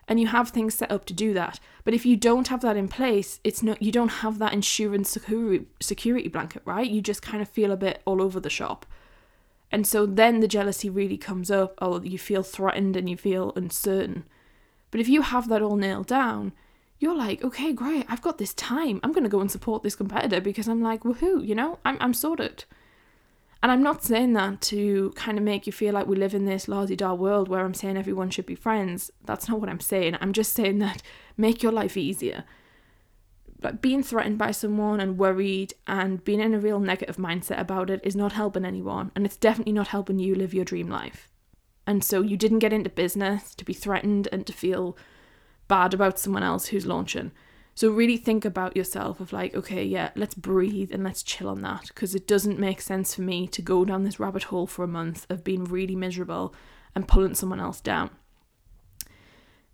and 0.07 0.19
you 0.19 0.27
have 0.27 0.49
things 0.49 0.75
set 0.75 0.91
up 0.91 1.05
to 1.05 1.13
do 1.13 1.33
that. 1.33 1.59
But 1.83 1.93
if 1.93 2.05
you 2.05 2.15
don't 2.15 2.47
have 2.49 2.61
that 2.61 2.77
in 2.77 2.87
place, 2.87 3.39
it's 3.43 3.63
not 3.63 3.81
you 3.81 3.91
don't 3.91 4.09
have 4.09 4.39
that 4.39 4.53
insurance 4.53 5.09
security 5.09 5.65
security 5.79 6.27
blanket, 6.27 6.61
right? 6.65 6.89
You 6.89 7.01
just 7.01 7.21
kind 7.21 7.41
of 7.41 7.49
feel 7.49 7.71
a 7.71 7.77
bit 7.77 8.01
all 8.05 8.21
over 8.21 8.39
the 8.39 8.49
shop. 8.49 8.85
And 9.71 9.87
so 9.87 10.05
then 10.05 10.41
the 10.41 10.47
jealousy 10.47 10.89
really 10.89 11.17
comes 11.17 11.49
up, 11.49 11.75
or 11.81 12.03
you 12.03 12.19
feel 12.19 12.43
threatened 12.43 12.97
and 12.97 13.09
you 13.09 13.15
feel 13.15 13.53
uncertain. 13.55 14.25
But 14.89 14.99
if 14.99 15.07
you 15.07 15.21
have 15.21 15.47
that 15.47 15.61
all 15.61 15.77
nailed 15.77 16.07
down, 16.07 16.51
you're 16.99 17.15
like, 17.15 17.43
okay, 17.43 17.71
great, 17.71 18.05
I've 18.09 18.21
got 18.21 18.37
this 18.37 18.53
time. 18.53 18.99
I'm 19.01 19.13
gonna 19.13 19.29
go 19.29 19.39
and 19.39 19.49
support 19.49 19.81
this 19.81 19.95
competitor 19.95 20.41
because 20.41 20.67
I'm 20.67 20.81
like, 20.81 21.03
woohoo, 21.03 21.45
you 21.45 21.55
know, 21.55 21.79
I'm 21.85 21.97
I'm 21.99 22.13
sorted. 22.13 22.65
And 23.63 23.71
I'm 23.71 23.83
not 23.83 24.03
saying 24.03 24.33
that 24.33 24.59
to 24.61 25.11
kind 25.15 25.37
of 25.37 25.43
make 25.43 25.67
you 25.67 25.73
feel 25.73 25.93
like 25.93 26.07
we 26.07 26.15
live 26.15 26.33
in 26.33 26.45
this 26.45 26.67
la 26.67 26.85
da 26.85 27.13
world 27.13 27.47
where 27.47 27.63
I'm 27.63 27.75
saying 27.75 27.95
everyone 27.95 28.31
should 28.31 28.47
be 28.47 28.55
friends. 28.55 29.11
That's 29.23 29.47
not 29.47 29.59
what 29.59 29.69
I'm 29.69 29.79
saying. 29.79 30.17
I'm 30.19 30.33
just 30.33 30.53
saying 30.53 30.79
that 30.79 31.03
make 31.37 31.61
your 31.61 31.71
life 31.71 31.95
easier. 31.95 32.43
But 33.59 33.79
being 33.79 34.01
threatened 34.01 34.39
by 34.39 34.49
someone 34.49 34.99
and 34.99 35.19
worried 35.19 35.75
and 35.85 36.23
being 36.23 36.39
in 36.39 36.55
a 36.55 36.59
real 36.59 36.79
negative 36.79 37.17
mindset 37.17 37.59
about 37.59 37.91
it 37.91 38.01
is 38.03 38.15
not 38.15 38.31
helping 38.31 38.65
anyone. 38.65 39.11
And 39.15 39.23
it's 39.23 39.37
definitely 39.37 39.73
not 39.73 39.89
helping 39.89 40.17
you 40.17 40.33
live 40.33 40.55
your 40.55 40.65
dream 40.65 40.89
life. 40.89 41.29
And 41.85 42.03
so 42.03 42.21
you 42.21 42.37
didn't 42.37 42.59
get 42.59 42.73
into 42.73 42.89
business 42.89 43.53
to 43.53 43.63
be 43.63 43.73
threatened 43.73 44.27
and 44.31 44.47
to 44.47 44.53
feel 44.53 44.97
bad 45.67 45.93
about 45.93 46.17
someone 46.17 46.41
else 46.41 46.67
who's 46.67 46.87
launching. 46.87 47.31
So 47.73 47.89
really 47.89 48.17
think 48.17 48.45
about 48.45 48.75
yourself 48.75 49.19
of 49.19 49.33
like, 49.33 49.55
okay, 49.55 49.83
yeah, 49.83 50.11
let's 50.15 50.35
breathe 50.35 50.91
and 50.91 51.03
let's 51.03 51.23
chill 51.23 51.47
on 51.47 51.61
that 51.61 51.87
because 51.87 52.13
it 52.13 52.27
doesn't 52.27 52.59
make 52.59 52.81
sense 52.81 53.15
for 53.15 53.21
me 53.21 53.47
to 53.47 53.61
go 53.61 53.85
down 53.85 54.03
this 54.03 54.19
rabbit 54.19 54.43
hole 54.43 54.67
for 54.67 54.83
a 54.83 54.87
month 54.87 55.25
of 55.29 55.43
being 55.43 55.63
really 55.63 55.95
miserable 55.95 56.53
and 56.93 57.07
pulling 57.07 57.35
someone 57.35 57.59
else 57.59 57.79
down. 57.79 58.09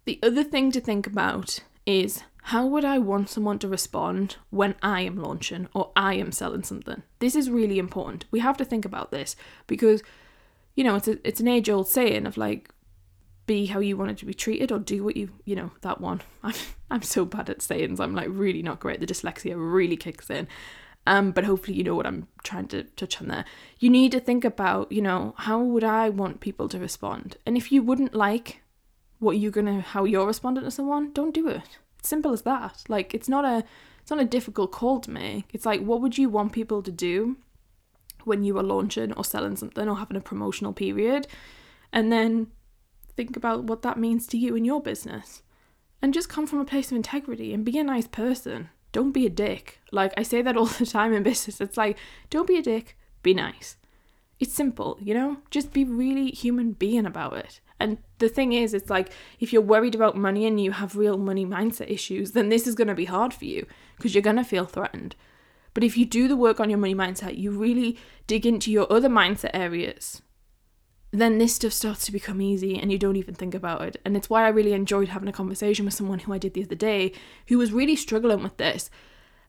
The 0.05 0.19
other 0.23 0.43
thing 0.43 0.71
to 0.71 0.79
think 0.79 1.07
about 1.07 1.59
is 1.85 2.23
how 2.43 2.65
would 2.65 2.85
I 2.85 2.97
want 2.99 3.29
someone 3.29 3.59
to 3.59 3.67
respond 3.67 4.37
when 4.51 4.75
I 4.81 5.01
am 5.01 5.17
launching 5.17 5.67
or 5.73 5.91
I 5.95 6.13
am 6.13 6.31
selling 6.31 6.63
something? 6.63 7.03
This 7.19 7.35
is 7.35 7.49
really 7.49 7.79
important. 7.79 8.25
We 8.31 8.39
have 8.39 8.57
to 8.57 8.65
think 8.65 8.85
about 8.85 9.11
this 9.11 9.35
because 9.65 10.01
you 10.77 10.83
know, 10.83 10.95
it's 10.95 11.07
a, 11.07 11.27
it's 11.27 11.39
an 11.39 11.47
age 11.47 11.69
old 11.69 11.87
saying 11.87 12.27
of 12.27 12.37
like 12.37 12.69
be 13.47 13.65
how 13.65 13.79
you 13.79 13.97
wanted 13.97 14.17
to 14.19 14.25
be 14.25 14.33
treated 14.33 14.71
or 14.71 14.77
do 14.77 15.03
what 15.03 15.17
you 15.17 15.29
you 15.45 15.55
know 15.55 15.71
that 15.81 15.99
one. 15.99 16.21
I'm, 16.43 16.53
I'm 16.91 17.01
so 17.01 17.25
bad 17.25 17.49
at 17.49 17.61
sayings. 17.61 17.99
I'm 17.99 18.13
like 18.13 18.27
really 18.29 18.61
not 18.61 18.79
great. 18.79 18.99
The 18.99 19.07
dyslexia 19.07 19.55
really 19.57 19.97
kicks 19.97 20.29
in. 20.29 20.47
Um 21.07 21.31
but 21.31 21.45
hopefully 21.45 21.77
you 21.77 21.83
know 21.83 21.95
what 21.95 22.05
i'm 22.05 22.27
trying 22.43 22.67
to 22.67 22.83
touch 22.83 23.19
on 23.21 23.29
there. 23.29 23.45
You 23.79 23.89
need 23.89 24.11
to 24.11 24.19
think 24.19 24.45
about 24.45 24.91
you 24.91 25.01
know 25.01 25.33
how 25.37 25.59
would 25.59 25.83
i 25.83 26.09
want 26.09 26.41
people 26.41 26.69
to 26.69 26.79
respond? 26.79 27.37
And 27.45 27.57
if 27.57 27.71
you 27.71 27.81
wouldn't 27.81 28.13
like 28.13 28.61
what 29.19 29.37
you're 29.37 29.51
gonna 29.51 29.81
how 29.81 30.03
you're 30.03 30.27
responding 30.27 30.63
to 30.63 30.71
someone 30.71 31.11
don't 31.13 31.33
do 31.33 31.47
it. 31.47 31.79
It's 31.99 32.09
simple 32.09 32.33
as 32.33 32.43
that. 32.43 32.83
Like 32.87 33.13
it's 33.13 33.29
not 33.29 33.45
a 33.45 33.63
it's 34.01 34.11
not 34.11 34.21
a 34.21 34.25
difficult 34.25 34.71
call 34.71 34.99
to 35.01 35.11
make. 35.11 35.45
It's 35.53 35.65
like 35.65 35.81
what 35.81 36.01
would 36.01 36.17
you 36.17 36.29
want 36.29 36.51
people 36.51 36.83
to 36.83 36.91
do 36.91 37.37
when 38.25 38.43
you 38.43 38.57
are 38.57 38.63
launching 38.63 39.13
or 39.13 39.23
selling 39.23 39.55
something 39.55 39.87
or 39.87 39.97
having 39.97 40.17
a 40.17 40.21
promotional 40.21 40.73
period? 40.73 41.27
And 41.93 42.11
then 42.11 42.47
think 43.17 43.35
about 43.35 43.63
what 43.63 43.81
that 43.81 43.97
means 43.97 44.27
to 44.27 44.37
you 44.37 44.55
in 44.55 44.63
your 44.63 44.81
business. 44.81 45.41
And 46.01 46.13
just 46.13 46.29
come 46.29 46.45
from 46.45 46.59
a 46.59 46.65
place 46.65 46.91
of 46.91 46.95
integrity 46.95 47.53
and 47.53 47.65
be 47.65 47.77
a 47.79 47.83
nice 47.83 48.07
person. 48.07 48.69
Don't 48.91 49.11
be 49.11 49.25
a 49.25 49.31
dick. 49.31 49.81
Like, 49.91 50.13
I 50.15 50.23
say 50.23 50.41
that 50.43 50.55
all 50.57 50.65
the 50.65 50.85
time 50.85 51.11
in 51.11 51.23
business. 51.23 51.59
It's 51.59 51.75
like, 51.75 51.97
don't 52.29 52.47
be 52.47 52.57
a 52.57 52.61
dick, 52.61 52.97
be 53.23 53.33
nice. 53.33 53.75
It's 54.39 54.53
simple, 54.53 54.99
you 55.01 55.15
know? 55.15 55.37
Just 55.49 55.73
be 55.73 55.83
really 55.83 56.27
human 56.29 56.73
being 56.73 57.07
about 57.07 57.33
it. 57.33 57.59
And 57.79 57.97
the 58.19 58.29
thing 58.29 58.53
is, 58.53 58.73
it's 58.73 58.89
like 58.89 59.11
if 59.39 59.51
you're 59.51 59.61
worried 59.61 59.95
about 59.95 60.15
money 60.15 60.45
and 60.45 60.61
you 60.61 60.71
have 60.71 60.95
real 60.95 61.17
money 61.17 61.45
mindset 61.45 61.89
issues, 61.89 62.31
then 62.31 62.49
this 62.49 62.67
is 62.67 62.75
going 62.75 62.87
to 62.87 62.95
be 62.95 63.05
hard 63.05 63.33
for 63.33 63.45
you 63.45 63.65
because 63.95 64.13
you're 64.13 64.21
going 64.21 64.35
to 64.35 64.43
feel 64.43 64.65
threatened. 64.65 65.15
But 65.73 65.83
if 65.83 65.97
you 65.97 66.05
do 66.05 66.27
the 66.27 66.35
work 66.35 66.59
on 66.59 66.69
your 66.69 66.79
money 66.79 66.95
mindset, 66.95 67.37
you 67.37 67.51
really 67.51 67.97
dig 68.25 68.45
into 68.45 68.71
your 68.71 68.91
other 68.91 69.09
mindset 69.09 69.51
areas 69.53 70.21
then 71.21 71.37
this 71.37 71.55
stuff 71.55 71.73
starts 71.73 72.05
to 72.05 72.11
become 72.11 72.41
easy 72.41 72.77
and 72.77 72.91
you 72.91 72.97
don't 72.97 73.15
even 73.15 73.35
think 73.35 73.55
about 73.55 73.81
it. 73.81 74.01
And 74.03 74.17
it's 74.17 74.29
why 74.29 74.45
I 74.45 74.49
really 74.49 74.73
enjoyed 74.73 75.09
having 75.09 75.29
a 75.29 75.33
conversation 75.33 75.85
with 75.85 75.93
someone 75.93 76.19
who 76.19 76.33
I 76.33 76.37
did 76.37 76.53
the 76.53 76.63
other 76.63 76.75
day 76.75 77.13
who 77.47 77.57
was 77.57 77.71
really 77.71 77.95
struggling 77.95 78.43
with 78.43 78.57
this. 78.57 78.89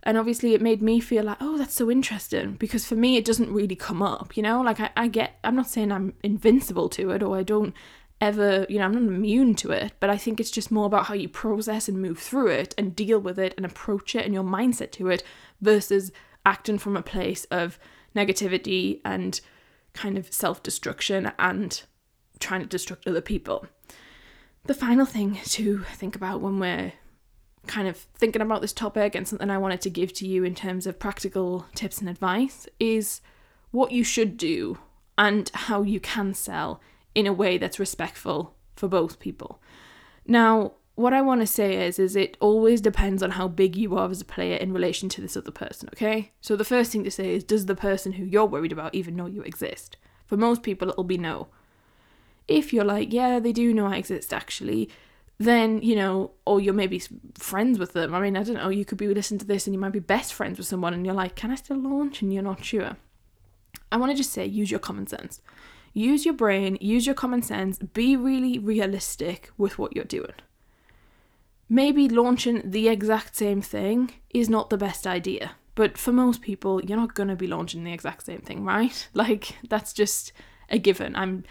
And 0.05 0.17
obviously, 0.17 0.55
it 0.55 0.63
made 0.63 0.81
me 0.81 1.01
feel 1.01 1.25
like, 1.25 1.39
oh, 1.41 1.59
that's 1.59 1.75
so 1.75 1.91
interesting 1.91 2.53
because 2.53 2.87
for 2.87 2.95
me, 2.95 3.17
it 3.17 3.25
doesn't 3.25 3.53
really 3.53 3.75
come 3.75 4.01
up, 4.01 4.37
you 4.37 4.43
know? 4.43 4.61
Like, 4.61 4.79
I, 4.79 4.91
I 4.97 5.09
get, 5.09 5.39
I'm 5.43 5.57
not 5.57 5.69
saying 5.69 5.91
I'm 5.91 6.15
invincible 6.23 6.89
to 6.91 7.11
it 7.11 7.23
or 7.23 7.37
I 7.37 7.43
don't 7.43 7.75
ever, 8.21 8.65
you 8.69 8.79
know, 8.79 8.85
I'm 8.85 8.93
not 8.93 9.03
immune 9.03 9.55
to 9.57 9.73
it, 9.73 9.93
but 9.99 10.09
I 10.09 10.17
think 10.17 10.39
it's 10.39 10.51
just 10.51 10.71
more 10.71 10.87
about 10.87 11.07
how 11.07 11.15
you 11.15 11.29
process 11.29 11.89
and 11.89 12.01
move 12.01 12.19
through 12.19 12.49
it 12.49 12.75
and 12.79 12.95
deal 12.95 13.19
with 13.19 13.39
it 13.39 13.55
and 13.57 13.67
approach 13.67 14.15
it 14.15 14.25
and 14.25 14.33
your 14.33 14.45
mindset 14.45 14.93
to 14.93 15.09
it 15.09 15.23
versus 15.61 16.13
acting 16.47 16.79
from 16.79 16.97
a 16.97 17.03
place 17.03 17.45
of 17.47 17.79
negativity 18.15 19.01
and 19.05 19.41
kind 19.93 20.19
of 20.19 20.33
self 20.33 20.63
destruction 20.63 21.33
and 21.39 21.83
trying 22.41 22.67
to 22.67 22.77
destruct 22.77 23.07
other 23.07 23.21
people. 23.21 23.67
The 24.65 24.75
final 24.75 25.07
thing 25.07 25.39
to 25.45 25.85
think 25.95 26.15
about 26.15 26.41
when 26.41 26.59
we're 26.59 26.93
kind 27.67 27.89
of 27.89 27.97
thinking 27.97 28.43
about 28.43 28.61
this 28.61 28.73
topic 28.73 29.15
and 29.15 29.27
something 29.27 29.51
I 29.51 29.59
wanted 29.59 29.81
to 29.83 29.91
give 29.91 30.13
to 30.15 30.27
you 30.27 30.45
in 30.45 30.55
terms 30.55 30.87
of 30.87 30.99
practical 30.99 31.67
tips 31.75 32.01
and 32.01 32.09
advice 32.09 32.67
is 32.81 33.21
what 33.71 33.93
you 33.93 34.05
should 34.05 34.37
do 34.37 34.79
and 35.17 35.51
how 35.53 35.83
you 35.83 36.01
can 36.01 36.33
sell 36.35 36.81
in 37.15 37.27
a 37.27 37.33
way 37.33 37.59
that's 37.59 37.79
respectful 37.79 38.55
for 38.77 38.89
both 38.89 39.19
people. 39.19 39.61
Now, 40.27 40.73
what 40.99 41.15
I 41.15 41.21
want 41.21 41.43
to 41.43 41.47
say 41.47 41.87
is 41.87 42.01
is 42.01 42.17
it 42.17 42.37
always 42.41 42.81
depends 42.81 43.23
on 43.23 43.31
how 43.31 43.47
big 43.47 43.77
you 43.77 43.97
are 43.97 44.11
as 44.11 44.21
a 44.21 44.25
player 44.25 44.57
in 44.57 44.73
relation 44.73 45.09
to 45.11 45.21
this 45.21 45.37
other 45.37 45.53
person, 45.53 45.89
okay? 45.93 46.33
So 46.41 46.57
the 46.57 46.65
first 46.65 46.91
thing 46.91 47.05
to 47.05 47.11
say 47.11 47.35
is 47.35 47.45
does 47.45 47.67
the 47.67 47.77
person 47.77 48.15
who 48.15 48.25
you're 48.25 48.45
worried 48.45 48.73
about 48.73 48.97
even 48.97 49.15
know 49.15 49.27
you 49.27 49.43
exist? 49.43 49.97
For 50.27 50.37
most 50.37 50.65
people 50.65 50.89
it'll 50.89 51.05
be 51.05 51.17
no. 51.17 51.47
If 52.49 52.73
you're 52.73 52.85
like, 52.85 53.13
yeah, 53.13 53.39
they 53.39 53.53
do 53.53 53.73
know 53.73 53.87
I 53.87 53.97
exist 53.97 54.35
actually, 54.35 54.91
then, 55.39 55.81
you 55.83 55.95
know, 55.95 56.33
or 56.45 56.61
you're 56.61 56.75
maybe 56.75 57.01
friends 57.35 57.79
with 57.79 57.93
them. 57.93 58.13
I 58.13 58.21
mean, 58.21 58.37
I 58.37 58.43
don't 58.43 58.57
know, 58.57 58.69
you 58.69 58.85
could 58.85 58.99
be 58.99 59.07
listening 59.07 59.39
to 59.39 59.47
this 59.47 59.69
and 59.69 59.75
you 59.75 59.81
might 59.81 59.93
be 59.93 60.01
best 60.01 60.35
friends 60.35 60.59
with 60.59 60.67
someone 60.67 60.95
and 60.95 61.07
you're 61.07 61.15
like, 61.15 61.37
can 61.37 61.53
I 61.53 61.55
still 61.55 61.79
launch? 61.79 62.23
And 62.23 62.35
you're 62.35 62.43
not 62.43 62.65
sure. 62.65 62.97
I 63.93 63.99
want 63.99 64.11
to 64.11 64.17
just 64.17 64.33
say 64.33 64.47
use 64.47 64.73
your 64.73 64.81
common 64.81 65.07
sense. 65.07 65.41
Use 65.95 66.25
your 66.25 66.35
brain, 66.35 66.77
use 66.81 67.07
your 67.07 67.15
common 67.15 67.43
sense, 67.43 67.79
be 67.79 68.17
really 68.17 68.59
realistic 68.59 69.53
with 69.57 69.79
what 69.79 69.95
you're 69.95 70.05
doing 70.05 70.35
maybe 71.69 72.09
launching 72.09 72.63
the 72.65 72.89
exact 72.89 73.37
same 73.37 73.61
thing 73.61 74.13
is 74.31 74.49
not 74.49 74.71
the 74.71 74.79
best 74.79 75.07
idea. 75.07 75.53
But 75.75 75.97
for 75.97 76.13
most 76.13 76.41
people, 76.41 76.85
you're 76.85 76.99
not 76.99 77.15
going 77.15 77.29
to 77.29 77.37
be 77.37 77.47
launching 77.47 77.85
the 77.85 77.93
exact 77.93 78.27
same 78.27 78.41
thing, 78.41 78.65
right? 78.65 79.09
Like, 79.15 79.57
that's 79.69 79.93
just 79.93 80.33
a 80.71 80.79
given. 80.79 81.15
I'm, 81.15 81.45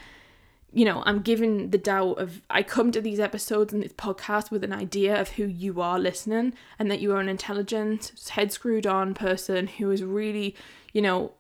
you 0.74 0.84
know, 0.84 1.02
I'm 1.06 1.22
given 1.22 1.72
the 1.72 1.78
doubt 1.78 2.20
of 2.20 2.42
I 2.50 2.62
come 2.62 2.92
to 2.92 3.02
these 3.02 3.20
episodes 3.20 3.72
and 3.74 3.82
this 3.82 3.94
podcast 3.94 4.52
with 4.52 4.64
an 4.64 4.74
idea 4.74 5.20
of 5.20 5.30
who 5.30 5.46
you 5.46 5.82
are 5.82 5.98
listening 5.98 6.54
and 6.78 6.92
that 6.92 7.00
you 7.00 7.14
are 7.14 7.22
an 7.22 7.30
intelligent, 7.30 8.12
head 8.32 8.52
screwed 8.52 8.86
on 8.86 9.14
person 9.14 9.68
who 9.68 9.92
is 9.92 10.04
really, 10.04 10.56
you 10.94 11.02
know, 11.02 11.32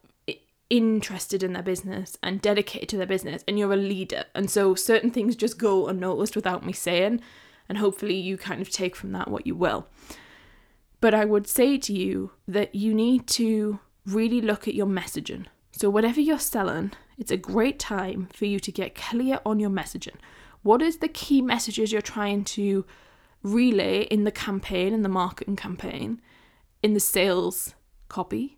interested 0.70 1.44
in 1.44 1.54
their 1.54 1.63
business 1.63 2.18
and 2.22 2.42
dedicated 2.42 2.90
to 2.90 2.98
their 2.98 3.06
business 3.06 3.44
and 3.48 3.58
you're 3.58 3.74
a 3.74 3.78
leader. 3.78 4.26
And 4.36 4.50
so 4.50 4.76
certain 4.76 5.12
things 5.12 5.36
just 5.36 5.58
go 5.58 5.88
unnoticed 5.88 6.36
without 6.36 6.66
me 6.66 6.74
saying 6.74 7.22
and 7.69 7.77
hopefully 7.77 8.15
you 8.15 8.38
kind 8.38 8.62
of 8.62 8.69
take 8.69 8.95
from 8.95 9.12
that 9.12 9.30
what 9.30 9.45
you 9.45 9.56
will. 9.56 9.88
But 10.99 11.13
I 11.13 11.25
would 11.25 11.47
say 11.47 11.77
to 11.77 11.93
you 11.93 12.32
that 12.47 12.73
you 12.73 12.93
need 12.93 13.27
to 13.27 13.80
really 14.06 14.41
look 14.41 14.67
at 14.67 14.75
your 14.75 14.88
messaging. 14.88 15.45
So, 15.71 15.89
whatever 15.89 16.19
you're 16.19 16.39
selling, 16.39 16.91
it's 17.17 17.32
a 17.32 17.38
great 17.38 17.77
time 17.77 18.30
for 18.34 18.45
you 18.45 18.60
to 18.60 18.71
get 18.71 18.95
clear 18.95 19.39
on 19.45 19.60
your 19.60 19.69
messaging. 19.69 20.15
What 20.63 20.82
is 20.82 20.97
the 20.97 21.08
key 21.08 21.41
messages 21.41 21.91
you're 21.91 22.01
trying 22.01 22.43
to 22.45 22.86
relay 23.43 24.01
in 24.03 24.23
the 24.23 24.32
campaign, 24.32 24.93
in 24.93 25.03
the 25.03 25.10
marketing 25.10 25.56
campaign, 25.56 26.19
in 26.82 26.93
the 26.93 26.99
sales 26.99 27.75
copy? 28.10 28.58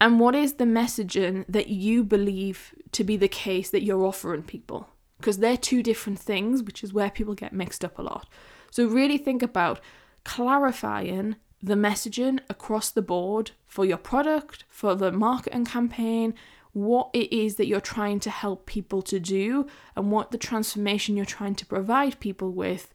And 0.00 0.18
what 0.18 0.34
is 0.34 0.54
the 0.54 0.64
messaging 0.64 1.44
that 1.48 1.68
you 1.68 2.04
believe 2.04 2.74
to 2.92 3.04
be 3.04 3.16
the 3.16 3.28
case 3.28 3.70
that 3.70 3.84
you're 3.84 4.04
offering 4.04 4.42
people? 4.42 4.88
Because 5.22 5.38
they're 5.38 5.56
two 5.56 5.84
different 5.84 6.18
things, 6.18 6.64
which 6.64 6.82
is 6.82 6.92
where 6.92 7.08
people 7.08 7.34
get 7.34 7.52
mixed 7.52 7.84
up 7.84 7.96
a 7.96 8.02
lot. 8.02 8.28
So, 8.72 8.86
really 8.86 9.18
think 9.18 9.40
about 9.40 9.80
clarifying 10.24 11.36
the 11.62 11.74
messaging 11.74 12.40
across 12.50 12.90
the 12.90 13.02
board 13.02 13.52
for 13.64 13.84
your 13.84 13.98
product, 13.98 14.64
for 14.68 14.96
the 14.96 15.12
marketing 15.12 15.64
campaign, 15.64 16.34
what 16.72 17.08
it 17.12 17.32
is 17.32 17.54
that 17.54 17.68
you're 17.68 17.80
trying 17.80 18.18
to 18.18 18.30
help 18.30 18.66
people 18.66 19.00
to 19.02 19.20
do, 19.20 19.68
and 19.94 20.10
what 20.10 20.32
the 20.32 20.38
transformation 20.38 21.16
you're 21.16 21.24
trying 21.24 21.54
to 21.54 21.66
provide 21.66 22.18
people 22.18 22.50
with 22.50 22.92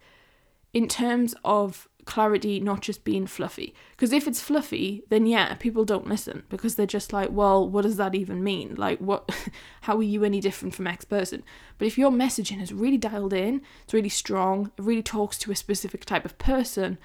in 0.73 0.89
terms 0.89 1.33
of 1.45 1.87
clarity 2.07 2.59
not 2.59 2.81
just 2.81 3.03
being 3.03 3.27
fluffy. 3.27 3.75
Because 3.91 4.11
if 4.11 4.27
it's 4.27 4.41
fluffy, 4.41 5.03
then 5.09 5.27
yeah, 5.27 5.53
people 5.55 5.85
don't 5.85 6.07
listen 6.07 6.43
because 6.49 6.75
they're 6.75 6.87
just 6.87 7.13
like, 7.13 7.29
well, 7.31 7.67
what 7.67 7.83
does 7.83 7.97
that 7.97 8.15
even 8.15 8.43
mean? 8.43 8.73
Like, 8.75 8.99
what, 8.99 9.29
how 9.81 9.97
are 9.97 10.03
you 10.03 10.23
any 10.23 10.39
different 10.39 10.73
from 10.73 10.87
X 10.87 11.05
person? 11.05 11.43
But 11.77 11.85
if 11.85 11.97
your 11.97 12.09
messaging 12.09 12.61
is 12.61 12.73
really 12.73 12.97
dialed 12.97 13.33
in, 13.33 13.61
it's 13.83 13.93
really 13.93 14.09
strong, 14.09 14.71
it 14.77 14.83
really 14.83 15.03
talks 15.03 15.37
to 15.39 15.51
a 15.51 15.55
specific 15.55 16.05
type 16.05 16.25
of 16.25 16.39
person 16.39 16.97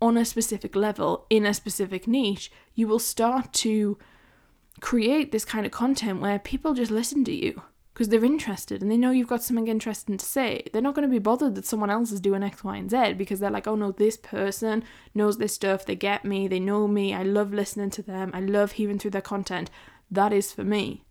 on 0.00 0.16
a 0.16 0.24
specific 0.24 0.74
level 0.74 1.26
in 1.28 1.44
a 1.44 1.54
specific 1.54 2.06
niche, 2.06 2.50
you 2.74 2.88
will 2.88 2.98
start 2.98 3.52
to 3.52 3.98
create 4.80 5.32
this 5.32 5.44
kind 5.44 5.66
of 5.66 5.72
content 5.72 6.20
where 6.20 6.38
people 6.38 6.74
just 6.74 6.90
listen 6.90 7.24
to 7.24 7.32
you 7.32 7.62
because 7.98 8.10
they're 8.10 8.24
interested 8.24 8.80
and 8.80 8.88
they 8.88 8.96
know 8.96 9.10
you've 9.10 9.26
got 9.26 9.42
something 9.42 9.66
interesting 9.66 10.16
to 10.16 10.24
say. 10.24 10.62
They're 10.72 10.80
not 10.80 10.94
going 10.94 11.08
to 11.08 11.12
be 11.12 11.18
bothered 11.18 11.56
that 11.56 11.66
someone 11.66 11.90
else 11.90 12.12
is 12.12 12.20
doing 12.20 12.44
X, 12.44 12.62
Y, 12.62 12.76
and 12.76 12.88
Z 12.88 13.14
because 13.14 13.40
they're 13.40 13.50
like, 13.50 13.66
oh 13.66 13.74
no, 13.74 13.90
this 13.90 14.16
person 14.16 14.84
knows 15.16 15.38
this 15.38 15.52
stuff. 15.52 15.84
They 15.84 15.96
get 15.96 16.24
me. 16.24 16.46
They 16.46 16.60
know 16.60 16.86
me. 16.86 17.12
I 17.12 17.24
love 17.24 17.52
listening 17.52 17.90
to 17.90 18.02
them. 18.02 18.30
I 18.32 18.38
love 18.38 18.70
hearing 18.70 19.00
through 19.00 19.10
their 19.10 19.20
content. 19.20 19.68
That 20.12 20.32
is 20.32 20.52
for 20.52 20.62
me. 20.62 21.02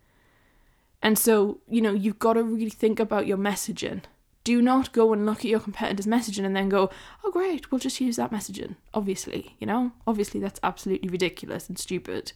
And 1.01 1.19
so, 1.19 1.59
you 1.67 1.81
know, 1.81 1.91
you've 1.91 2.19
got 2.19 2.33
to 2.33 2.43
really 2.43 2.69
think 2.69 3.01
about 3.01 3.27
your 3.27 3.37
messaging. 3.37 4.03
Do 4.45 4.61
not 4.61 4.93
go 4.93 5.11
and 5.11 5.25
look 5.25 5.39
at 5.39 5.51
your 5.51 5.59
competitor's 5.59 6.07
messaging 6.07 6.45
and 6.45 6.55
then 6.55 6.69
go, 6.69 6.89
oh, 7.21 7.31
great, 7.31 7.69
we'll 7.69 7.79
just 7.79 7.99
use 7.99 8.15
that 8.15 8.31
messaging. 8.31 8.77
Obviously, 8.93 9.57
you 9.59 9.67
know, 9.67 9.91
obviously 10.07 10.39
that's 10.39 10.61
absolutely 10.63 11.09
ridiculous 11.09 11.67
and 11.67 11.77
stupid. 11.77 12.31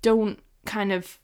Don't 0.00 0.38
kind 0.64 0.92
of 0.92 1.18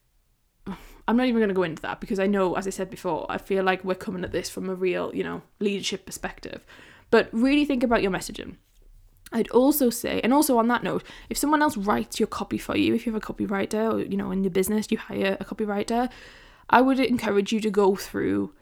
I'm 1.08 1.16
not 1.16 1.26
even 1.26 1.38
going 1.38 1.48
to 1.48 1.54
go 1.54 1.62
into 1.62 1.82
that 1.82 2.00
because 2.00 2.18
I 2.18 2.26
know, 2.26 2.54
as 2.54 2.66
I 2.66 2.70
said 2.70 2.90
before, 2.90 3.26
I 3.28 3.38
feel 3.38 3.62
like 3.62 3.84
we're 3.84 3.94
coming 3.94 4.24
at 4.24 4.32
this 4.32 4.50
from 4.50 4.68
a 4.68 4.74
real, 4.74 5.14
you 5.14 5.22
know, 5.22 5.42
leadership 5.60 6.04
perspective. 6.04 6.64
But 7.10 7.28
really 7.32 7.64
think 7.64 7.82
about 7.82 8.02
your 8.02 8.10
messaging. 8.10 8.56
I'd 9.32 9.48
also 9.50 9.90
say, 9.90 10.20
and 10.22 10.32
also 10.32 10.58
on 10.58 10.68
that 10.68 10.82
note, 10.82 11.04
if 11.30 11.36
someone 11.36 11.62
else 11.62 11.76
writes 11.76 12.18
your 12.18 12.26
copy 12.26 12.58
for 12.58 12.76
you, 12.76 12.94
if 12.94 13.06
you 13.06 13.12
have 13.12 13.22
a 13.22 13.26
copywriter 13.26 13.92
or, 13.92 14.00
you 14.00 14.16
know, 14.16 14.30
in 14.30 14.44
your 14.44 14.50
business, 14.50 14.90
you 14.90 14.98
hire 14.98 15.36
a 15.40 15.44
copywriter, 15.44 16.10
I 16.70 16.80
would 16.80 16.98
encourage 16.98 17.52
you 17.52 17.60
to 17.60 17.70
go 17.70 17.96
through 17.96 18.52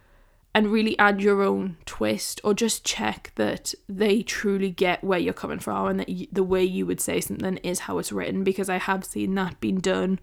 and 0.54 0.68
really 0.68 0.96
add 0.98 1.20
your 1.20 1.42
own 1.42 1.76
twist 1.85 2.40
or 2.44 2.54
just 2.54 2.85
check 2.85 3.33
that 3.35 3.74
they 3.88 4.22
truly 4.22 4.70
get 4.70 5.02
where 5.02 5.18
you're 5.18 5.35
coming 5.35 5.59
from 5.59 5.88
and 5.88 6.00
that 6.00 6.09
you, 6.09 6.28
the 6.30 6.44
way 6.44 6.62
you 6.62 6.87
would 6.87 7.00
say 7.00 7.20
something 7.20 7.57
is 7.59 7.80
how 7.80 7.98
it's 7.98 8.12
written 8.12 8.44
because 8.44 8.68
I 8.68 8.78
have 8.78 9.04
seen 9.04 9.35
that 9.35 9.61
being 9.61 9.80
done 9.80 10.20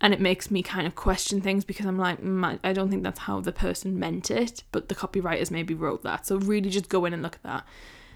and 0.00 0.14
it 0.14 0.20
makes 0.20 0.50
me 0.50 0.62
kind 0.62 0.86
of 0.86 0.94
question 0.94 1.40
things 1.40 1.64
because 1.64 1.86
I'm 1.86 1.98
like, 1.98 2.22
mm, 2.22 2.58
I 2.64 2.72
don't 2.72 2.88
think 2.88 3.02
that's 3.02 3.20
how 3.20 3.40
the 3.40 3.52
person 3.52 3.98
meant 3.98 4.30
it, 4.30 4.62
but 4.72 4.88
the 4.88 4.94
copywriters 4.94 5.50
maybe 5.50 5.74
wrote 5.74 6.02
that. 6.04 6.26
So 6.26 6.38
really 6.38 6.70
just 6.70 6.88
go 6.88 7.04
in 7.04 7.12
and 7.12 7.22
look 7.22 7.36
at 7.36 7.42
that. 7.42 7.66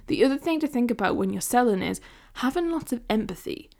The 0.06 0.24
other 0.24 0.38
thing 0.38 0.60
to 0.60 0.66
think 0.66 0.90
about 0.90 1.16
when 1.16 1.30
you're 1.30 1.42
selling 1.42 1.82
is 1.82 2.00
having 2.34 2.70
lots 2.70 2.92
of 2.92 3.02
empathy. 3.10 3.70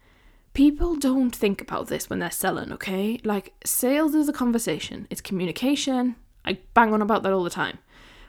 People 0.53 0.97
don't 0.97 1.35
think 1.35 1.61
about 1.61 1.89
this 1.89 2.09
when 2.09 2.19
they're 2.19 2.31
selling, 2.31 2.73
okay? 2.73 3.19
Like 3.25 3.55
sales 3.65 4.15
is 4.15 4.29
a 4.29 4.33
conversation, 4.33 5.07
it's 5.11 5.21
communication. 5.21 6.17
I 6.45 6.59
bang 6.75 6.93
on 6.93 7.03
about 7.03 7.23
that 7.23 7.33
all 7.33 7.43
the 7.43 7.51
time. 7.51 7.79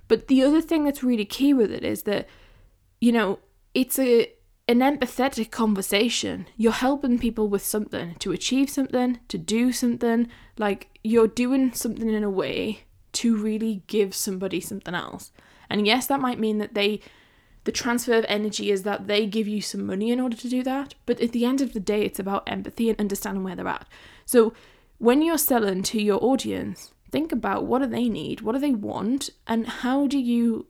But 0.08 0.28
the 0.28 0.44
other 0.44 0.62
thing 0.62 0.86
that's 0.86 1.04
really 1.04 1.26
key 1.26 1.54
with 1.54 1.72
it 1.72 1.84
is 1.84 2.04
that 2.04 2.28
you 3.02 3.12
know, 3.12 3.40
it's 3.74 4.00
a 4.00 4.32
an 4.68 4.80
empathetic 4.80 5.52
conversation. 5.52 6.48
You're 6.58 6.72
helping 6.72 7.20
people 7.20 7.48
with 7.48 7.64
something 7.64 8.16
to 8.16 8.32
achieve 8.32 8.70
something, 8.70 9.20
to 9.28 9.38
do 9.38 9.72
something. 9.72 10.28
Like 10.58 10.90
you're 11.04 11.28
doing 11.28 11.74
something 11.74 12.10
in 12.10 12.24
a 12.24 12.30
way 12.30 12.82
to 13.14 13.36
really 13.38 13.84
give 13.88 14.16
somebody 14.16 14.60
something 14.60 14.96
else. 14.96 15.32
And 15.70 15.86
yes, 15.86 16.08
that 16.08 16.20
might 16.20 16.40
mean 16.40 16.58
that 16.58 16.74
they, 16.74 17.00
the 17.64 17.72
transfer 17.72 18.14
of 18.14 18.26
energy 18.28 18.72
is 18.72 18.84
that 18.84 19.08
they 19.08 19.26
give 19.26 19.48
you 19.48 19.62
some 19.62 19.86
money 19.86 20.12
in 20.12 20.20
order 20.20 20.36
to 20.36 20.50
do 20.50 20.64
that. 20.64 20.96
But 21.06 21.22
at 21.22 21.32
the 21.32 21.46
end 21.46 21.62
of 21.62 21.74
the 21.74 21.80
day, 21.80 22.02
it's 22.02 22.20
about 22.20 22.44
empathy 22.48 22.90
and 22.90 23.00
understanding 23.00 23.44
where 23.44 23.56
they're 23.56 23.68
at. 23.68 23.88
So 24.26 24.54
when 24.98 25.22
you're 25.22 25.38
selling 25.38 25.84
to 25.84 26.02
your 26.02 26.24
audience, 26.24 26.92
think 27.12 27.32
about 27.32 27.66
what 27.66 27.82
do 27.82 27.88
they 27.88 28.10
need, 28.10 28.42
what 28.42 28.54
do 28.54 28.60
they 28.60 28.72
want, 28.72 29.30
and 29.48 29.68
how 29.68 30.08
do 30.08 30.18
you 30.18 30.68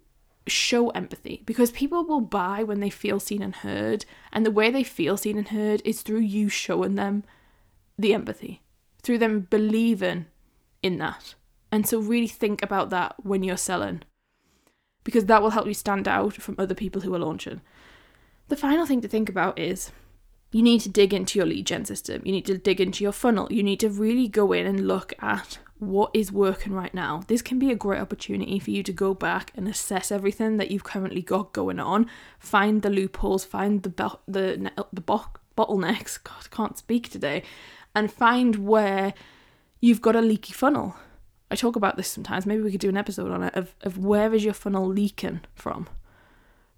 show 0.47 0.89
empathy 0.89 1.41
because 1.45 1.71
people 1.71 2.03
will 2.03 2.21
buy 2.21 2.63
when 2.63 2.79
they 2.79 2.89
feel 2.89 3.19
seen 3.19 3.41
and 3.41 3.57
heard 3.57 4.05
and 4.31 4.45
the 4.45 4.51
way 4.51 4.69
they 4.69 4.83
feel 4.83 5.17
seen 5.17 5.37
and 5.37 5.47
heard 5.47 5.81
is 5.83 6.01
through 6.01 6.19
you 6.19 6.49
showing 6.49 6.95
them 6.95 7.23
the 7.97 8.13
empathy 8.13 8.61
through 9.01 9.17
them 9.17 9.41
believing 9.49 10.25
in 10.81 10.97
that. 10.97 11.35
And 11.71 11.87
so 11.87 11.99
really 11.99 12.27
think 12.27 12.61
about 12.63 12.89
that 12.91 13.15
when 13.23 13.43
you're 13.43 13.57
selling 13.57 14.03
because 15.03 15.25
that 15.25 15.41
will 15.41 15.51
help 15.51 15.67
you 15.67 15.73
stand 15.73 16.07
out 16.07 16.33
from 16.33 16.55
other 16.57 16.73
people 16.73 17.01
who 17.01 17.13
are 17.13 17.19
launching. 17.19 17.61
The 18.47 18.55
final 18.55 18.85
thing 18.85 19.01
to 19.01 19.07
think 19.07 19.29
about 19.29 19.59
is 19.59 19.91
you 20.51 20.61
need 20.63 20.81
to 20.81 20.89
dig 20.89 21.13
into 21.13 21.37
your 21.37 21.45
lead 21.45 21.65
gen 21.65 21.83
system 21.83 22.21
you 22.23 22.31
need 22.31 22.45
to 22.45 22.57
dig 22.57 22.79
into 22.79 23.03
your 23.03 23.11
funnel 23.11 23.51
you 23.51 23.61
need 23.61 23.79
to 23.81 23.89
really 23.89 24.29
go 24.29 24.53
in 24.53 24.65
and 24.65 24.87
look 24.87 25.11
at 25.19 25.57
what 25.77 26.11
is 26.13 26.31
working 26.31 26.73
right 26.73 26.93
now. 26.93 27.23
This 27.27 27.41
can 27.41 27.59
be 27.59 27.71
a 27.71 27.75
great 27.75 27.99
opportunity 27.99 28.59
for 28.59 28.71
you 28.71 28.81
to 28.83 28.93
go 28.93 29.13
back 29.13 29.51
and 29.55 29.67
assess 29.67 30.11
everything 30.11 30.57
that 30.57 30.71
you've 30.71 30.83
currently 30.83 31.21
got 31.21 31.53
going 31.53 31.79
on, 31.79 32.09
find 32.39 32.81
the 32.81 32.89
loopholes, 32.89 33.43
find 33.43 33.83
the 33.83 33.89
be- 33.89 34.21
the 34.27 34.71
the 34.93 35.01
bo- 35.01 35.25
bottlenecks. 35.57 36.17
God, 36.23 36.47
I 36.51 36.55
can't 36.55 36.77
speak 36.77 37.09
today, 37.09 37.43
and 37.93 38.11
find 38.11 38.67
where 38.67 39.13
you've 39.81 40.01
got 40.01 40.15
a 40.15 40.21
leaky 40.21 40.53
funnel. 40.53 40.95
I 41.51 41.55
talk 41.55 41.75
about 41.75 41.97
this 41.97 42.07
sometimes. 42.07 42.45
Maybe 42.45 42.61
we 42.61 42.71
could 42.71 42.81
do 42.81 42.89
an 42.89 42.97
episode 42.97 43.31
on 43.31 43.43
it 43.43 43.55
of 43.55 43.75
of 43.81 43.97
where 43.97 44.33
is 44.33 44.45
your 44.45 44.53
funnel 44.53 44.87
leaking 44.87 45.41
from, 45.53 45.87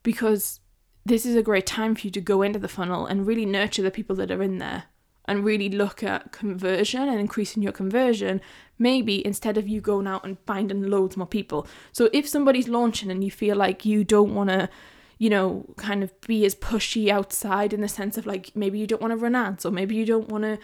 because 0.01 0.59
this 1.05 1.25
is 1.25 1.35
a 1.35 1.43
great 1.43 1.65
time 1.65 1.95
for 1.95 2.01
you 2.01 2.11
to 2.11 2.19
go 2.19 2.41
into 2.41 2.59
the 2.59 2.67
funnel 2.67 3.05
and 3.05 3.27
really 3.27 3.45
nurture 3.45 3.81
the 3.81 3.91
people 3.91 4.15
that 4.15 4.31
are 4.31 4.43
in 4.43 4.57
there 4.57 4.85
and 5.27 5.43
really 5.43 5.69
look 5.69 6.03
at 6.03 6.31
conversion 6.31 7.09
and 7.09 7.19
increasing 7.19 7.61
your 7.61 7.71
conversion, 7.71 8.39
maybe 8.79 9.25
instead 9.25 9.57
of 9.57 9.67
you 9.67 9.81
going 9.81 10.07
out 10.07 10.23
and 10.23 10.37
finding 10.45 10.83
loads 10.83 11.17
more 11.17 11.27
people. 11.27 11.67
So 11.91 12.09
if 12.13 12.27
somebody's 12.27 12.67
launching 12.67 13.11
and 13.11 13.23
you 13.23 13.31
feel 13.31 13.57
like 13.57 13.85
you 13.85 14.03
don't 14.03 14.33
want 14.33 14.49
to, 14.49 14.69
you 15.17 15.29
know, 15.29 15.65
kind 15.75 16.03
of 16.03 16.19
be 16.21 16.45
as 16.45 16.55
pushy 16.55 17.09
outside 17.09 17.73
in 17.73 17.81
the 17.81 17.87
sense 17.87 18.17
of 18.17 18.25
like 18.25 18.55
maybe 18.55 18.79
you 18.79 18.87
don't 18.87 19.01
want 19.01 19.11
to 19.11 19.17
run 19.17 19.35
ads 19.35 19.65
or 19.65 19.71
maybe 19.71 19.95
you 19.95 20.05
don't 20.05 20.29
want 20.29 20.43
to, 20.43 20.59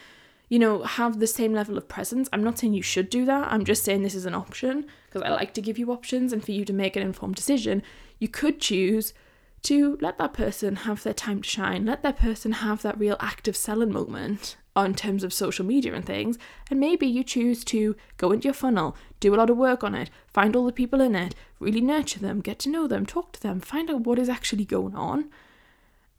you 0.47 0.59
know, 0.59 0.83
have 0.83 1.19
the 1.19 1.27
same 1.27 1.53
level 1.53 1.77
of 1.77 1.87
presence. 1.87 2.29
I'm 2.31 2.43
not 2.43 2.59
saying 2.59 2.73
you 2.73 2.83
should 2.83 3.09
do 3.09 3.25
that. 3.25 3.51
I'm 3.51 3.65
just 3.65 3.83
saying 3.83 4.03
this 4.03 4.15
is 4.15 4.25
an 4.25 4.35
option 4.35 4.85
because 5.07 5.23
I 5.23 5.29
like 5.29 5.53
to 5.55 5.61
give 5.61 5.77
you 5.77 5.91
options 5.91 6.31
and 6.31 6.43
for 6.43 6.51
you 6.51 6.63
to 6.63 6.73
make 6.73 6.95
an 6.95 7.01
informed 7.03 7.35
decision. 7.35 7.83
You 8.19 8.27
could 8.29 8.61
choose 8.61 9.13
to 9.63 9.97
let 10.01 10.17
that 10.17 10.33
person 10.33 10.77
have 10.77 11.03
their 11.03 11.13
time 11.13 11.41
to 11.41 11.49
shine, 11.49 11.85
let 11.85 12.03
that 12.03 12.17
person 12.17 12.51
have 12.53 12.81
that 12.81 12.99
real 12.99 13.17
active 13.19 13.55
selling 13.55 13.91
moment 13.91 14.57
on 14.75 14.93
terms 14.93 15.23
of 15.23 15.33
social 15.33 15.65
media 15.65 15.93
and 15.93 16.05
things, 16.05 16.37
and 16.69 16.79
maybe 16.79 17.05
you 17.05 17.23
choose 17.23 17.63
to 17.63 17.95
go 18.17 18.31
into 18.31 18.45
your 18.45 18.53
funnel, 18.53 18.95
do 19.19 19.33
a 19.33 19.37
lot 19.37 19.49
of 19.49 19.57
work 19.57 19.83
on 19.83 19.93
it, 19.93 20.09
find 20.27 20.55
all 20.55 20.65
the 20.65 20.71
people 20.71 20.99
in 20.99 21.15
it, 21.15 21.35
really 21.59 21.81
nurture 21.81 22.19
them, 22.19 22.41
get 22.41 22.59
to 22.59 22.69
know 22.69 22.87
them, 22.87 23.05
talk 23.05 23.31
to 23.31 23.41
them, 23.41 23.59
find 23.59 23.89
out 23.89 24.01
what 24.01 24.19
is 24.19 24.29
actually 24.29 24.65
going 24.65 24.95
on, 24.95 25.29